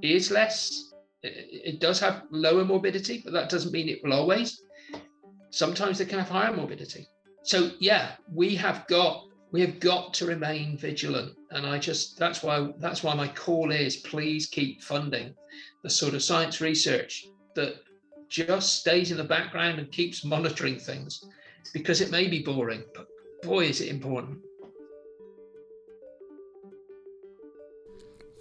is 0.00 0.30
less. 0.30 0.92
It, 1.22 1.80
does 1.80 2.00
have 2.00 2.24
lower 2.30 2.64
morbidity, 2.64 3.22
but 3.24 3.32
that 3.32 3.48
doesn't 3.48 3.72
mean 3.72 3.88
it 3.88 4.00
will 4.02 4.12
always. 4.12 4.62
Sometimes 5.50 5.98
they 5.98 6.04
can 6.04 6.18
have 6.18 6.28
higher 6.28 6.54
morbidity. 6.54 7.06
So 7.44 7.70
yeah, 7.78 8.12
we 8.32 8.56
have 8.56 8.86
got 8.88 9.24
we 9.52 9.60
have 9.60 9.78
got 9.80 10.14
to 10.14 10.26
remain 10.26 10.78
vigilant, 10.78 11.36
and 11.50 11.66
I 11.66 11.78
just 11.78 12.18
that's 12.18 12.42
why 12.42 12.72
that's 12.78 13.02
why 13.02 13.14
my 13.14 13.28
call 13.28 13.70
is 13.70 13.98
please 13.98 14.46
keep 14.46 14.82
funding 14.82 15.34
the 15.82 15.90
sort 15.90 16.14
of 16.14 16.22
science 16.22 16.60
research 16.60 17.26
that 17.54 17.74
just 18.28 18.76
stays 18.80 19.10
in 19.10 19.18
the 19.18 19.24
background 19.24 19.78
and 19.78 19.92
keeps 19.92 20.24
monitoring 20.24 20.78
things 20.78 21.22
because 21.74 22.00
it 22.00 22.10
may 22.10 22.28
be 22.28 22.42
boring, 22.42 22.82
but 22.94 23.06
boy 23.42 23.64
is 23.64 23.80
it 23.80 23.88
important. 23.88 24.38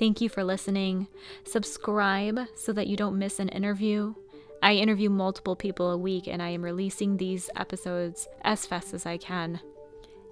Thank 0.01 0.19
you 0.19 0.29
for 0.29 0.43
listening. 0.43 1.07
Subscribe 1.43 2.47
so 2.55 2.73
that 2.73 2.87
you 2.87 2.97
don't 2.97 3.19
miss 3.19 3.37
an 3.39 3.49
interview. 3.49 4.15
I 4.63 4.73
interview 4.73 5.11
multiple 5.11 5.55
people 5.55 5.91
a 5.91 5.97
week 5.97 6.27
and 6.27 6.41
I 6.41 6.49
am 6.49 6.63
releasing 6.63 7.17
these 7.17 7.51
episodes 7.55 8.27
as 8.41 8.65
fast 8.65 8.95
as 8.95 9.05
I 9.05 9.17
can. 9.17 9.59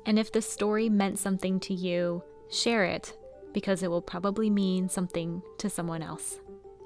And 0.07 0.17
if 0.17 0.31
the 0.31 0.41
story 0.41 0.89
meant 0.89 1.19
something 1.19 1.59
to 1.59 1.75
you, 1.75 2.23
share 2.49 2.83
it 2.83 3.15
because 3.53 3.83
it 3.83 3.91
will 3.91 4.01
probably 4.01 4.49
mean 4.49 4.89
something 4.89 5.43
to 5.59 5.69
someone 5.69 6.01
else. 6.01 6.39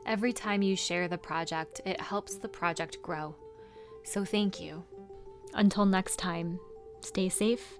Every 0.05 0.33
time 0.33 0.61
you 0.61 0.75
share 0.75 1.07
the 1.07 1.17
project, 1.17 1.79
it 1.85 2.01
helps 2.01 2.35
the 2.35 2.49
project 2.49 3.01
grow. 3.01 3.33
So 4.03 4.25
thank 4.25 4.59
you. 4.59 4.83
Until 5.53 5.85
next 5.85 6.17
time, 6.17 6.59
stay 6.99 7.29
safe, 7.29 7.79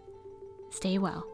stay 0.69 0.97
well. 0.97 1.32